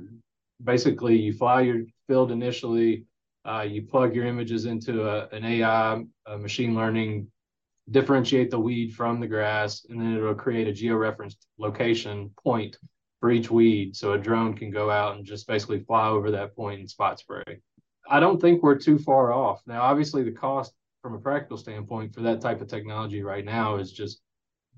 basically, 0.62 1.16
you 1.18 1.32
fly 1.32 1.60
your 1.60 1.82
field 2.08 2.32
initially, 2.32 3.04
uh, 3.44 3.66
you 3.68 3.82
plug 3.82 4.14
your 4.14 4.26
images 4.26 4.64
into 4.64 5.06
a, 5.06 5.28
an 5.28 5.44
AI, 5.44 6.02
machine 6.38 6.74
learning 6.74 7.30
differentiate 7.90 8.50
the 8.50 8.58
weed 8.58 8.94
from 8.94 9.20
the 9.20 9.26
grass, 9.26 9.84
and 9.88 10.00
then 10.00 10.16
it'll 10.16 10.34
create 10.34 10.68
a 10.68 10.72
georeferenced 10.72 11.36
location 11.58 12.30
point 12.42 12.76
for 13.20 13.30
each 13.30 13.50
weed. 13.50 13.96
So 13.96 14.12
a 14.12 14.18
drone 14.18 14.54
can 14.54 14.70
go 14.70 14.90
out 14.90 15.16
and 15.16 15.24
just 15.24 15.46
basically 15.46 15.80
fly 15.80 16.08
over 16.08 16.30
that 16.30 16.54
point 16.54 16.80
and 16.80 16.88
spot 16.88 17.18
spray. 17.18 17.60
I 18.08 18.20
don't 18.20 18.40
think 18.40 18.62
we're 18.62 18.78
too 18.78 18.98
far 18.98 19.32
off. 19.32 19.60
Now, 19.66 19.82
obviously, 19.82 20.22
the 20.22 20.32
cost 20.32 20.72
from 21.02 21.14
a 21.14 21.18
practical 21.18 21.56
standpoint 21.56 22.14
for 22.14 22.22
that 22.22 22.40
type 22.40 22.60
of 22.60 22.68
technology 22.68 23.22
right 23.22 23.44
now 23.44 23.76
is 23.76 23.92
just 23.92 24.20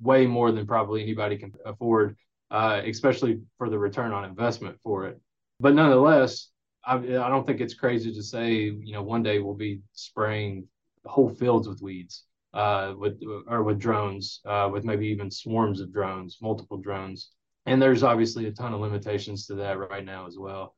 way 0.00 0.26
more 0.26 0.52
than 0.52 0.66
probably 0.66 1.02
anybody 1.02 1.36
can 1.36 1.52
afford. 1.64 2.16
uh, 2.52 2.82
especially 2.84 3.40
for 3.56 3.70
the 3.70 3.78
return 3.78 4.12
on 4.12 4.24
investment 4.24 4.78
for 4.84 5.06
it. 5.06 5.18
But 5.58 5.74
nonetheless, 5.74 6.48
I, 6.84 6.96
I 6.96 7.28
don't 7.30 7.46
think 7.46 7.60
it's 7.60 7.74
crazy 7.74 8.12
to 8.12 8.22
say, 8.22 8.54
you 8.64 8.92
know, 8.92 9.02
one 9.02 9.22
day 9.22 9.38
we'll 9.38 9.54
be 9.54 9.80
spraying 9.94 10.68
whole 11.06 11.30
fields 11.30 11.66
with 11.66 11.80
weeds, 11.80 12.24
uh, 12.54 12.94
with 12.96 13.20
or 13.46 13.62
with 13.62 13.78
drones, 13.78 14.40
uh, 14.44 14.68
with 14.72 14.84
maybe 14.84 15.06
even 15.06 15.30
swarms 15.30 15.80
of 15.80 15.92
drones, 15.92 16.38
multiple 16.42 16.76
drones. 16.76 17.30
And 17.66 17.80
there's 17.80 18.02
obviously 18.02 18.46
a 18.46 18.52
ton 18.52 18.74
of 18.74 18.80
limitations 18.80 19.46
to 19.46 19.54
that 19.56 19.78
right 19.78 20.04
now 20.04 20.26
as 20.26 20.36
well. 20.38 20.74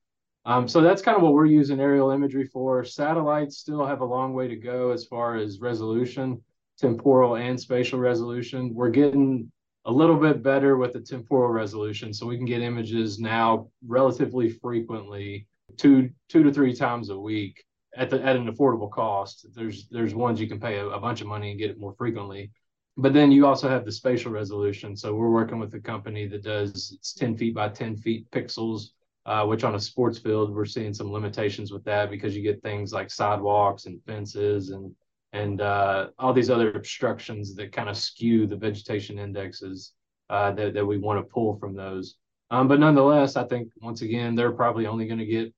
Um, 0.46 0.68
so 0.68 0.82
that's 0.82 1.00
kind 1.00 1.16
of 1.16 1.22
what 1.22 1.32
we're 1.32 1.46
using 1.46 1.80
aerial 1.80 2.10
imagery 2.10 2.46
for. 2.46 2.84
Satellites 2.84 3.56
still 3.58 3.84
have 3.86 4.02
a 4.02 4.04
long 4.04 4.34
way 4.34 4.46
to 4.48 4.56
go 4.56 4.90
as 4.90 5.06
far 5.06 5.36
as 5.36 5.60
resolution, 5.60 6.42
temporal 6.78 7.36
and 7.36 7.58
spatial 7.58 7.98
resolution. 7.98 8.74
We're 8.74 8.90
getting 8.90 9.50
a 9.86 9.92
little 9.92 10.16
bit 10.16 10.42
better 10.42 10.76
with 10.76 10.92
the 10.92 11.00
temporal 11.00 11.50
resolution, 11.50 12.12
so 12.12 12.26
we 12.26 12.36
can 12.36 12.46
get 12.46 12.60
images 12.60 13.18
now 13.18 13.68
relatively 13.86 14.50
frequently, 14.50 15.46
two 15.76 16.10
two 16.28 16.42
to 16.42 16.52
three 16.52 16.74
times 16.74 17.08
a 17.08 17.18
week 17.18 17.64
at 17.96 18.10
the 18.10 18.22
at 18.22 18.36
an 18.36 18.52
affordable 18.52 18.90
cost. 18.90 19.46
There's 19.54 19.88
there's 19.88 20.14
ones 20.14 20.40
you 20.40 20.48
can 20.48 20.60
pay 20.60 20.78
a, 20.78 20.86
a 20.88 21.00
bunch 21.00 21.20
of 21.20 21.26
money 21.26 21.50
and 21.50 21.58
get 21.58 21.70
it 21.70 21.78
more 21.78 21.94
frequently. 21.96 22.50
But 22.96 23.12
then 23.12 23.32
you 23.32 23.46
also 23.46 23.68
have 23.68 23.84
the 23.84 23.92
spatial 23.92 24.30
resolution. 24.30 24.96
So 24.96 25.14
we're 25.14 25.30
working 25.30 25.58
with 25.58 25.74
a 25.74 25.80
company 25.80 26.28
that 26.28 26.44
does 26.44 26.92
it's 26.94 27.12
10 27.14 27.36
feet 27.36 27.54
by 27.54 27.68
10 27.68 27.96
feet 27.96 28.30
pixels 28.30 28.90
uh, 29.26 29.44
which 29.46 29.64
on 29.64 29.74
a 29.74 29.80
sports 29.80 30.18
field 30.18 30.54
we're 30.54 30.64
seeing 30.64 30.92
some 30.92 31.10
limitations 31.10 31.72
with 31.72 31.84
that 31.84 32.10
because 32.10 32.36
you 32.36 32.42
get 32.42 32.62
things 32.62 32.92
like 32.92 33.10
sidewalks 33.10 33.86
and 33.86 34.02
fences 34.04 34.70
and 34.70 34.94
and 35.32 35.60
uh, 35.60 36.08
all 36.18 36.32
these 36.32 36.50
other 36.50 36.72
obstructions 36.74 37.56
that 37.56 37.72
kind 37.72 37.88
of 37.88 37.96
skew 37.96 38.46
the 38.46 38.54
vegetation 38.54 39.18
indexes 39.18 39.92
uh, 40.30 40.52
that, 40.52 40.74
that 40.74 40.86
we 40.86 40.96
want 40.96 41.18
to 41.18 41.32
pull 41.32 41.58
from 41.58 41.74
those. 41.74 42.16
Um, 42.52 42.68
but 42.68 42.78
nonetheless, 42.78 43.34
I 43.34 43.42
think 43.42 43.72
once 43.82 44.02
again 44.02 44.36
they're 44.36 44.52
probably 44.52 44.86
only 44.86 45.06
going 45.06 45.18
to 45.18 45.26
get 45.26 45.52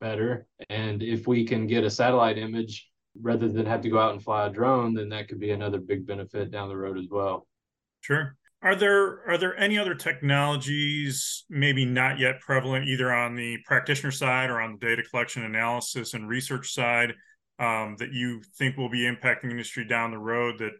better. 0.00 0.46
And 0.68 1.02
if 1.02 1.26
we 1.26 1.44
can 1.44 1.66
get 1.66 1.84
a 1.84 1.90
satellite 1.90 2.38
image 2.38 2.88
rather 3.20 3.48
than 3.48 3.66
have 3.66 3.82
to 3.82 3.90
go 3.90 3.98
out 3.98 4.12
and 4.12 4.22
fly 4.22 4.46
a 4.46 4.50
drone, 4.50 4.94
then 4.94 5.08
that 5.10 5.28
could 5.28 5.40
be 5.40 5.50
another 5.50 5.78
big 5.78 6.06
benefit 6.06 6.50
down 6.50 6.68
the 6.68 6.76
road 6.76 6.98
as 6.98 7.06
well. 7.10 7.46
Sure. 8.00 8.36
Are 8.62 8.76
there 8.76 9.26
are 9.28 9.38
there 9.38 9.56
any 9.56 9.78
other 9.78 9.94
technologies, 9.94 11.44
maybe 11.48 11.86
not 11.86 12.18
yet 12.18 12.40
prevalent, 12.40 12.88
either 12.88 13.10
on 13.10 13.34
the 13.34 13.56
practitioner 13.64 14.10
side 14.10 14.50
or 14.50 14.60
on 14.60 14.72
the 14.72 14.86
data 14.86 15.02
collection, 15.02 15.44
analysis, 15.44 16.12
and 16.12 16.28
research 16.28 16.72
side, 16.74 17.14
um, 17.58 17.96
that 17.98 18.12
you 18.12 18.42
think 18.58 18.76
will 18.76 18.90
be 18.90 19.10
impacting 19.10 19.50
industry 19.50 19.86
down 19.86 20.10
the 20.10 20.18
road 20.18 20.58
that 20.58 20.72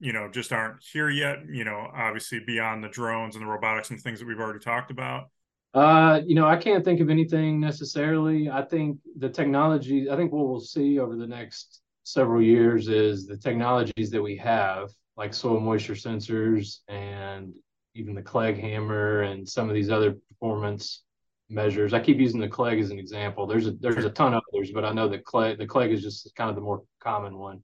you 0.00 0.14
know 0.14 0.30
just 0.30 0.50
aren't 0.50 0.82
here 0.82 1.10
yet? 1.10 1.40
You 1.46 1.64
know, 1.64 1.90
obviously 1.94 2.40
beyond 2.40 2.82
the 2.82 2.88
drones 2.88 3.36
and 3.36 3.44
the 3.44 3.50
robotics 3.50 3.90
and 3.90 4.00
things 4.00 4.18
that 4.18 4.26
we've 4.26 4.40
already 4.40 4.60
talked 4.60 4.90
about. 4.90 5.24
Uh, 5.74 6.20
you 6.24 6.34
know, 6.34 6.46
I 6.46 6.56
can't 6.56 6.84
think 6.84 7.00
of 7.00 7.10
anything 7.10 7.60
necessarily. 7.60 8.48
I 8.48 8.62
think 8.62 8.98
the 9.18 9.28
technology. 9.28 10.10
I 10.10 10.16
think 10.16 10.32
what 10.32 10.48
we'll 10.48 10.60
see 10.60 10.98
over 10.98 11.16
the 11.16 11.26
next 11.26 11.82
several 12.04 12.40
years 12.40 12.88
is 12.88 13.26
the 13.26 13.36
technologies 13.36 14.10
that 14.10 14.22
we 14.22 14.36
have 14.36 14.90
like 15.16 15.34
soil 15.34 15.60
moisture 15.60 15.94
sensors 15.94 16.78
and 16.88 17.54
even 17.94 18.14
the 18.14 18.22
Clegg 18.22 18.58
hammer 18.58 19.22
and 19.22 19.48
some 19.48 19.68
of 19.68 19.74
these 19.74 19.90
other 19.90 20.16
performance 20.28 21.02
measures. 21.48 21.94
I 21.94 22.00
keep 22.00 22.18
using 22.18 22.40
the 22.40 22.48
Clegg 22.48 22.78
as 22.78 22.90
an 22.90 22.98
example. 22.98 23.46
There's 23.46 23.66
a 23.66 23.72
there's 23.72 24.04
a 24.04 24.10
ton 24.10 24.34
of 24.34 24.42
others, 24.52 24.70
but 24.72 24.84
I 24.84 24.92
know 24.92 25.08
that 25.08 25.24
Clegg 25.24 25.58
the 25.58 25.66
Clegg 25.66 25.92
is 25.92 26.02
just 26.02 26.34
kind 26.34 26.50
of 26.50 26.56
the 26.56 26.62
more 26.62 26.82
common 27.00 27.36
one. 27.36 27.62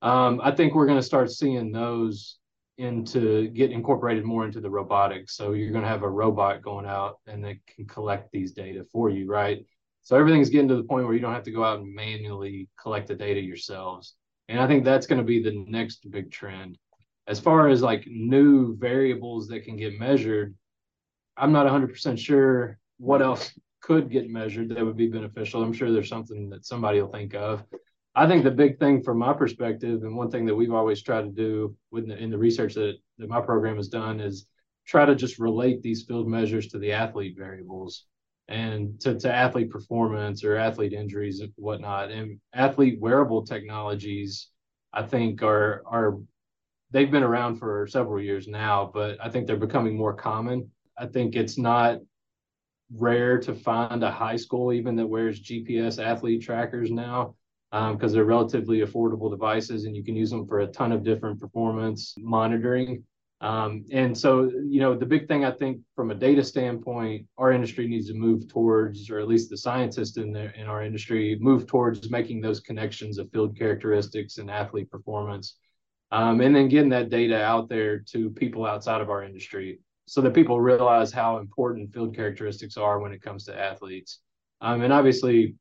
Um, 0.00 0.40
I 0.42 0.52
think 0.52 0.74
we're 0.74 0.86
going 0.86 0.98
to 0.98 1.02
start 1.02 1.30
seeing 1.30 1.72
those 1.72 2.38
into 2.78 3.48
get 3.48 3.72
incorporated 3.72 4.24
more 4.24 4.44
into 4.44 4.60
the 4.60 4.70
robotics. 4.70 5.36
So 5.36 5.52
you're 5.52 5.72
going 5.72 5.82
to 5.82 5.88
have 5.88 6.04
a 6.04 6.08
robot 6.08 6.62
going 6.62 6.86
out 6.86 7.18
and 7.26 7.44
that 7.44 7.56
can 7.66 7.86
collect 7.86 8.30
these 8.32 8.52
data 8.52 8.84
for 8.90 9.10
you, 9.10 9.26
right? 9.26 9.64
So 10.02 10.16
everything's 10.16 10.48
getting 10.48 10.68
to 10.68 10.76
the 10.76 10.84
point 10.84 11.04
where 11.04 11.14
you 11.14 11.20
don't 11.20 11.34
have 11.34 11.42
to 11.44 11.50
go 11.50 11.64
out 11.64 11.80
and 11.80 11.94
manually 11.94 12.68
collect 12.80 13.08
the 13.08 13.14
data 13.14 13.40
yourselves. 13.40 14.14
And 14.48 14.60
I 14.60 14.66
think 14.66 14.84
that's 14.84 15.06
going 15.06 15.18
to 15.18 15.24
be 15.24 15.42
the 15.42 15.64
next 15.68 16.10
big 16.10 16.30
trend. 16.30 16.78
As 17.26 17.38
far 17.38 17.68
as 17.68 17.82
like 17.82 18.06
new 18.06 18.76
variables 18.76 19.48
that 19.48 19.64
can 19.64 19.76
get 19.76 19.98
measured, 19.98 20.54
I'm 21.36 21.52
not 21.52 21.66
100% 21.66 22.18
sure 22.18 22.78
what 22.98 23.20
else 23.20 23.52
could 23.82 24.10
get 24.10 24.30
measured 24.30 24.70
that 24.70 24.84
would 24.84 24.96
be 24.96 25.08
beneficial. 25.08 25.62
I'm 25.62 25.72
sure 25.72 25.92
there's 25.92 26.08
something 26.08 26.48
that 26.50 26.64
somebody 26.64 27.00
will 27.00 27.12
think 27.12 27.34
of. 27.34 27.62
I 28.18 28.26
think 28.26 28.42
the 28.42 28.50
big 28.50 28.80
thing 28.80 29.00
from 29.00 29.18
my 29.18 29.32
perspective, 29.32 30.02
and 30.02 30.16
one 30.16 30.28
thing 30.28 30.44
that 30.46 30.54
we've 30.56 30.72
always 30.74 31.02
tried 31.02 31.22
to 31.22 31.28
do 31.28 31.76
the, 31.92 32.16
in 32.18 32.30
the 32.30 32.36
research 32.36 32.74
that, 32.74 32.96
that 33.18 33.28
my 33.28 33.40
program 33.40 33.76
has 33.76 33.86
done 33.86 34.18
is 34.18 34.48
try 34.84 35.04
to 35.04 35.14
just 35.14 35.38
relate 35.38 35.82
these 35.82 36.02
field 36.02 36.26
measures 36.26 36.66
to 36.68 36.80
the 36.80 36.90
athlete 36.90 37.36
variables 37.38 38.06
and 38.48 39.00
to, 39.02 39.16
to 39.20 39.32
athlete 39.32 39.70
performance 39.70 40.42
or 40.42 40.56
athlete 40.56 40.94
injuries 40.94 41.38
and 41.38 41.52
whatnot. 41.54 42.10
And 42.10 42.40
athlete 42.52 42.98
wearable 43.00 43.46
technologies, 43.46 44.48
I 44.92 45.04
think, 45.04 45.44
are 45.44 45.84
are 45.86 46.18
they've 46.90 47.12
been 47.12 47.22
around 47.22 47.60
for 47.60 47.86
several 47.86 48.20
years 48.20 48.48
now, 48.48 48.90
but 48.92 49.16
I 49.24 49.28
think 49.28 49.46
they're 49.46 49.56
becoming 49.56 49.96
more 49.96 50.14
common. 50.14 50.72
I 50.98 51.06
think 51.06 51.36
it's 51.36 51.56
not 51.56 52.00
rare 52.92 53.38
to 53.38 53.54
find 53.54 54.02
a 54.02 54.10
high 54.10 54.34
school 54.34 54.72
even 54.72 54.96
that 54.96 55.06
wears 55.06 55.40
GPS 55.40 56.04
athlete 56.04 56.42
trackers 56.42 56.90
now 56.90 57.36
because 57.70 58.02
um, 58.02 58.12
they're 58.12 58.24
relatively 58.24 58.80
affordable 58.80 59.30
devices 59.30 59.84
and 59.84 59.94
you 59.94 60.02
can 60.02 60.16
use 60.16 60.30
them 60.30 60.46
for 60.46 60.60
a 60.60 60.66
ton 60.66 60.90
of 60.90 61.04
different 61.04 61.38
performance 61.38 62.14
monitoring. 62.16 63.04
Um, 63.40 63.84
and 63.92 64.16
so, 64.16 64.50
you 64.66 64.80
know, 64.80 64.96
the 64.96 65.06
big 65.06 65.28
thing 65.28 65.44
I 65.44 65.52
think 65.52 65.80
from 65.94 66.10
a 66.10 66.14
data 66.14 66.42
standpoint, 66.42 67.26
our 67.36 67.52
industry 67.52 67.86
needs 67.86 68.08
to 68.08 68.14
move 68.14 68.48
towards, 68.48 69.10
or 69.10 69.20
at 69.20 69.28
least 69.28 69.48
the 69.48 69.56
scientists 69.56 70.16
in 70.16 70.32
the, 70.32 70.52
in 70.58 70.66
our 70.66 70.82
industry, 70.82 71.36
move 71.40 71.66
towards 71.66 72.10
making 72.10 72.40
those 72.40 72.58
connections 72.58 73.18
of 73.18 73.30
field 73.30 73.56
characteristics 73.56 74.38
and 74.38 74.50
athlete 74.50 74.90
performance, 74.90 75.56
um, 76.10 76.40
and 76.40 76.56
then 76.56 76.68
getting 76.68 76.88
that 76.88 77.10
data 77.10 77.40
out 77.40 77.68
there 77.68 78.00
to 78.00 78.30
people 78.30 78.66
outside 78.66 79.00
of 79.00 79.10
our 79.10 79.22
industry, 79.22 79.78
so 80.06 80.20
that 80.20 80.34
people 80.34 80.60
realize 80.60 81.12
how 81.12 81.38
important 81.38 81.92
field 81.92 82.16
characteristics 82.16 82.76
are 82.76 82.98
when 82.98 83.12
it 83.12 83.22
comes 83.22 83.44
to 83.44 83.56
athletes. 83.56 84.20
Um, 84.60 84.82
and 84.82 84.92
obviously, 84.92 85.54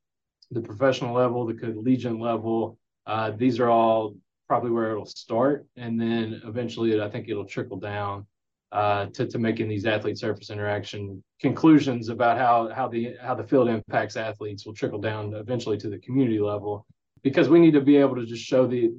the 0.51 0.61
professional 0.61 1.13
level, 1.13 1.45
the 1.45 1.53
collegiate 1.53 2.19
level, 2.19 2.77
uh, 3.05 3.31
these 3.31 3.59
are 3.59 3.69
all 3.69 4.15
probably 4.47 4.71
where 4.71 4.91
it'll 4.91 5.05
start, 5.05 5.65
and 5.75 5.99
then 5.99 6.41
eventually, 6.45 7.01
I 7.01 7.09
think 7.09 7.27
it'll 7.27 7.45
trickle 7.45 7.77
down 7.77 8.25
uh, 8.71 9.07
to 9.07 9.27
to 9.27 9.39
making 9.39 9.69
these 9.69 9.85
athlete 9.85 10.17
surface 10.17 10.49
interaction 10.49 11.23
conclusions 11.41 12.09
about 12.09 12.37
how 12.37 12.69
how 12.73 12.87
the 12.87 13.15
how 13.21 13.35
the 13.35 13.43
field 13.43 13.67
impacts 13.69 14.15
athletes 14.15 14.65
will 14.65 14.73
trickle 14.73 14.99
down 14.99 15.33
eventually 15.33 15.77
to 15.77 15.89
the 15.89 15.99
community 15.99 16.39
level, 16.39 16.85
because 17.23 17.49
we 17.49 17.59
need 17.59 17.73
to 17.73 17.81
be 17.81 17.97
able 17.97 18.15
to 18.15 18.25
just 18.25 18.43
show 18.43 18.67
the 18.67 18.91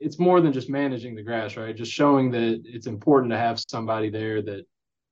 it's 0.00 0.18
more 0.18 0.40
than 0.40 0.52
just 0.52 0.70
managing 0.70 1.14
the 1.14 1.22
grass, 1.22 1.56
right? 1.56 1.74
Just 1.74 1.92
showing 1.92 2.30
that 2.30 2.62
it's 2.64 2.86
important 2.86 3.32
to 3.32 3.38
have 3.38 3.58
somebody 3.68 4.10
there 4.10 4.40
that 4.42 4.64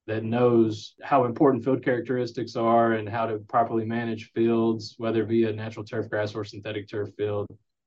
that 0.06 0.24
knows 0.24 0.94
how 1.02 1.24
important 1.24 1.64
field 1.64 1.84
characteristics 1.84 2.54
are 2.56 2.92
and 2.92 3.08
how 3.08 3.26
to 3.26 3.38
properly 3.38 3.84
manage 3.84 4.30
fields, 4.32 4.94
whether 4.98 5.22
it 5.22 5.28
be 5.28 5.44
a 5.44 5.52
natural 5.52 5.84
turf 5.84 6.08
grass 6.08 6.34
or 6.34 6.44
synthetic 6.44 6.88
turf 6.88 7.10
field. 7.16 7.46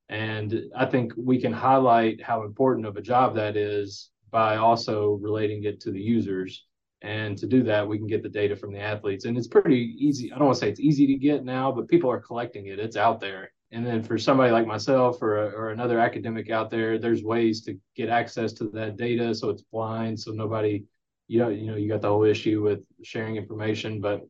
And 0.09 0.63
I 0.75 0.85
think 0.85 1.13
we 1.15 1.39
can 1.39 1.53
highlight 1.53 2.21
how 2.21 2.43
important 2.43 2.87
of 2.87 2.97
a 2.97 3.01
job 3.01 3.35
that 3.35 3.55
is 3.55 4.09
by 4.31 4.57
also 4.57 5.19
relating 5.21 5.63
it 5.63 5.79
to 5.81 5.91
the 5.91 6.01
users. 6.01 6.65
And 7.01 7.37
to 7.37 7.47
do 7.47 7.63
that, 7.63 7.87
we 7.87 7.97
can 7.97 8.07
get 8.07 8.23
the 8.23 8.29
data 8.29 8.55
from 8.55 8.73
the 8.73 8.79
athletes. 8.79 9.25
And 9.25 9.37
it's 9.37 9.47
pretty 9.47 9.95
easy. 9.97 10.31
I 10.31 10.37
don't 10.37 10.47
want 10.47 10.57
to 10.57 10.59
say 10.59 10.69
it's 10.69 10.81
easy 10.81 11.07
to 11.07 11.15
get 11.15 11.45
now, 11.45 11.71
but 11.71 11.87
people 11.87 12.11
are 12.11 12.19
collecting 12.19 12.65
it. 12.65 12.79
It's 12.79 12.97
out 12.97 13.21
there. 13.21 13.51
And 13.71 13.85
then 13.85 14.03
for 14.03 14.17
somebody 14.17 14.51
like 14.51 14.65
myself 14.65 15.21
or, 15.21 15.37
or 15.37 15.69
another 15.69 15.99
academic 15.99 16.49
out 16.49 16.69
there, 16.69 16.97
there's 16.97 17.23
ways 17.23 17.61
to 17.61 17.77
get 17.95 18.09
access 18.09 18.51
to 18.53 18.65
that 18.71 18.97
data 18.97 19.33
so 19.33 19.49
it's 19.49 19.61
blind, 19.61 20.19
so 20.19 20.31
nobody, 20.31 20.83
you 21.29 21.37
know, 21.37 21.49
you 21.49 21.67
know, 21.67 21.77
you 21.77 21.87
got 21.87 22.01
the 22.01 22.09
whole 22.09 22.23
issue 22.23 22.61
with 22.63 22.79
sharing 23.03 23.35
information, 23.35 24.01
but 24.01 24.27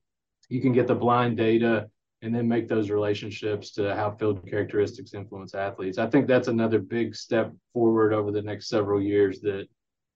you 0.50 0.62
can 0.62 0.74
get 0.74 0.86
the 0.86 0.94
blind 0.94 1.38
data 1.38 1.90
and 2.22 2.36
then 2.36 2.46
make 2.46 2.68
those 2.68 2.90
relationships 2.90 3.72
to 3.72 3.96
how 3.96 4.12
field 4.12 4.46
characteristics 4.46 5.14
influence 5.14 5.56
athletes. 5.56 5.98
I 5.98 6.08
think 6.08 6.28
that's 6.28 6.50
another 6.50 6.78
big 6.78 7.16
step 7.16 7.54
forward 7.74 8.12
over 8.14 8.32
the 8.32 8.42
next 8.42 8.68
several 8.68 9.02
years 9.02 9.40
that 9.42 9.68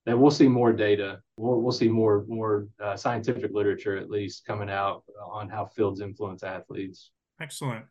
that 0.06 0.20
we'll 0.20 0.30
see 0.32 0.50
more 0.50 0.74
data. 0.74 1.22
We'll, 1.38 1.62
we'll 1.62 1.72
see 1.72 1.88
more 1.88 2.26
more 2.28 2.68
uh, 2.84 2.98
scientific 2.98 3.52
literature 3.54 3.96
at 3.96 4.10
least 4.10 4.46
coming 4.46 4.70
out 4.70 5.04
on 5.26 5.48
how 5.48 5.68
fields 5.68 6.02
influence 6.02 6.44
athletes. 6.44 7.12
Excellent. 7.42 7.86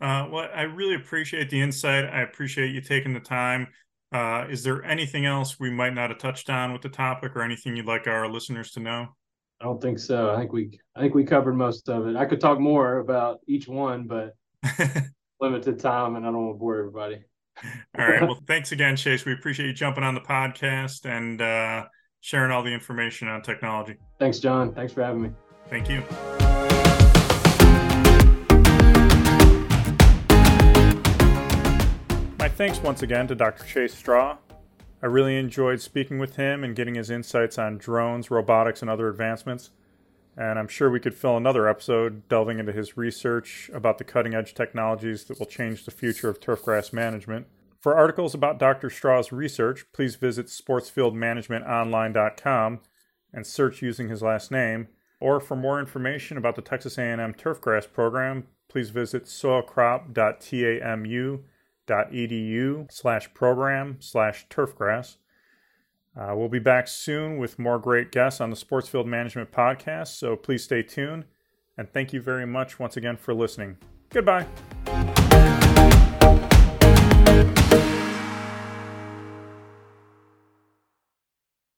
Uh, 0.00 0.26
well, 0.32 0.48
I 0.54 0.62
really 0.62 0.94
appreciate 0.94 1.50
the 1.50 1.60
insight. 1.60 2.06
I 2.06 2.22
appreciate 2.22 2.70
you 2.70 2.80
taking 2.80 3.12
the 3.12 3.20
time. 3.20 3.68
Uh, 4.12 4.46
is 4.50 4.64
there 4.64 4.84
anything 4.84 5.24
else 5.24 5.60
we 5.60 5.70
might 5.70 5.94
not 5.94 6.10
have 6.10 6.18
touched 6.18 6.50
on 6.50 6.72
with 6.72 6.82
the 6.82 6.88
topic, 6.88 7.36
or 7.36 7.42
anything 7.42 7.76
you'd 7.76 7.86
like 7.86 8.06
our 8.06 8.28
listeners 8.28 8.72
to 8.72 8.80
know? 8.80 9.08
I 9.60 9.64
don't 9.64 9.80
think 9.80 9.98
so. 9.98 10.34
I 10.34 10.38
think 10.38 10.52
we 10.52 10.80
I 10.96 11.00
think 11.00 11.14
we 11.14 11.24
covered 11.24 11.54
most 11.54 11.88
of 11.88 12.06
it. 12.06 12.16
I 12.16 12.24
could 12.24 12.40
talk 12.40 12.58
more 12.58 12.98
about 12.98 13.40
each 13.46 13.68
one, 13.68 14.06
but 14.06 14.34
limited 15.40 15.78
time, 15.78 16.16
and 16.16 16.26
I 16.26 16.30
don't 16.30 16.46
want 16.46 16.54
to 16.56 16.58
bore 16.58 16.78
everybody. 16.78 17.24
All 17.98 18.06
right. 18.06 18.22
Well, 18.22 18.40
thanks 18.46 18.72
again, 18.72 18.96
Chase. 18.96 19.24
We 19.24 19.32
appreciate 19.32 19.66
you 19.66 19.72
jumping 19.74 20.04
on 20.04 20.14
the 20.14 20.20
podcast, 20.20 21.04
and 21.04 21.40
uh, 21.40 21.84
sharing 22.20 22.50
all 22.50 22.62
the 22.62 22.72
information 22.72 23.28
on 23.28 23.42
technology. 23.42 23.96
Thanks, 24.18 24.38
John. 24.38 24.74
Thanks 24.74 24.92
for 24.92 25.02
having 25.02 25.22
me. 25.22 25.30
Thank 25.68 25.88
you. 25.88 26.02
Thanks 32.60 32.78
once 32.80 33.00
again 33.00 33.26
to 33.26 33.34
Dr. 33.34 33.64
Chase 33.64 33.94
Straw. 33.94 34.36
I 35.02 35.06
really 35.06 35.38
enjoyed 35.38 35.80
speaking 35.80 36.18
with 36.18 36.36
him 36.36 36.62
and 36.62 36.76
getting 36.76 36.94
his 36.94 37.08
insights 37.08 37.56
on 37.56 37.78
drones, 37.78 38.30
robotics, 38.30 38.82
and 38.82 38.90
other 38.90 39.08
advancements. 39.08 39.70
And 40.36 40.58
I'm 40.58 40.68
sure 40.68 40.90
we 40.90 41.00
could 41.00 41.14
fill 41.14 41.38
another 41.38 41.66
episode 41.66 42.28
delving 42.28 42.58
into 42.58 42.72
his 42.72 42.98
research 42.98 43.70
about 43.72 43.96
the 43.96 44.04
cutting 44.04 44.34
edge 44.34 44.52
technologies 44.52 45.24
that 45.24 45.38
will 45.38 45.46
change 45.46 45.86
the 45.86 45.90
future 45.90 46.28
of 46.28 46.38
turfgrass 46.38 46.92
management. 46.92 47.46
For 47.78 47.96
articles 47.96 48.34
about 48.34 48.58
Dr. 48.58 48.90
Straw's 48.90 49.32
research, 49.32 49.86
please 49.94 50.16
visit 50.16 50.48
sportsfieldmanagementonline.com 50.48 52.80
and 53.32 53.46
search 53.46 53.80
using 53.80 54.10
his 54.10 54.20
last 54.20 54.50
name. 54.50 54.88
Or 55.18 55.40
for 55.40 55.56
more 55.56 55.80
information 55.80 56.36
about 56.36 56.56
the 56.56 56.62
Texas 56.62 56.98
A&M 56.98 57.32
Turfgrass 57.32 57.90
program, 57.90 58.48
please 58.68 58.90
visit 58.90 59.24
soilcrop.tamu.edu 61.90 62.90
slash 62.90 63.32
program 63.34 63.96
slash 64.00 64.46
turfgrass. 64.48 65.16
Uh, 66.16 66.34
we'll 66.34 66.48
be 66.48 66.58
back 66.58 66.88
soon 66.88 67.38
with 67.38 67.58
more 67.58 67.78
great 67.78 68.10
guests 68.10 68.40
on 68.40 68.50
the 68.50 68.56
Sportsfield 68.56 69.06
Management 69.06 69.52
Podcast, 69.52 70.08
so 70.08 70.36
please 70.36 70.64
stay 70.64 70.82
tuned. 70.82 71.24
And 71.78 71.90
thank 71.92 72.12
you 72.12 72.20
very 72.20 72.46
much 72.46 72.78
once 72.78 72.96
again 72.96 73.16
for 73.16 73.32
listening. 73.32 73.78
Goodbye. 74.10 74.46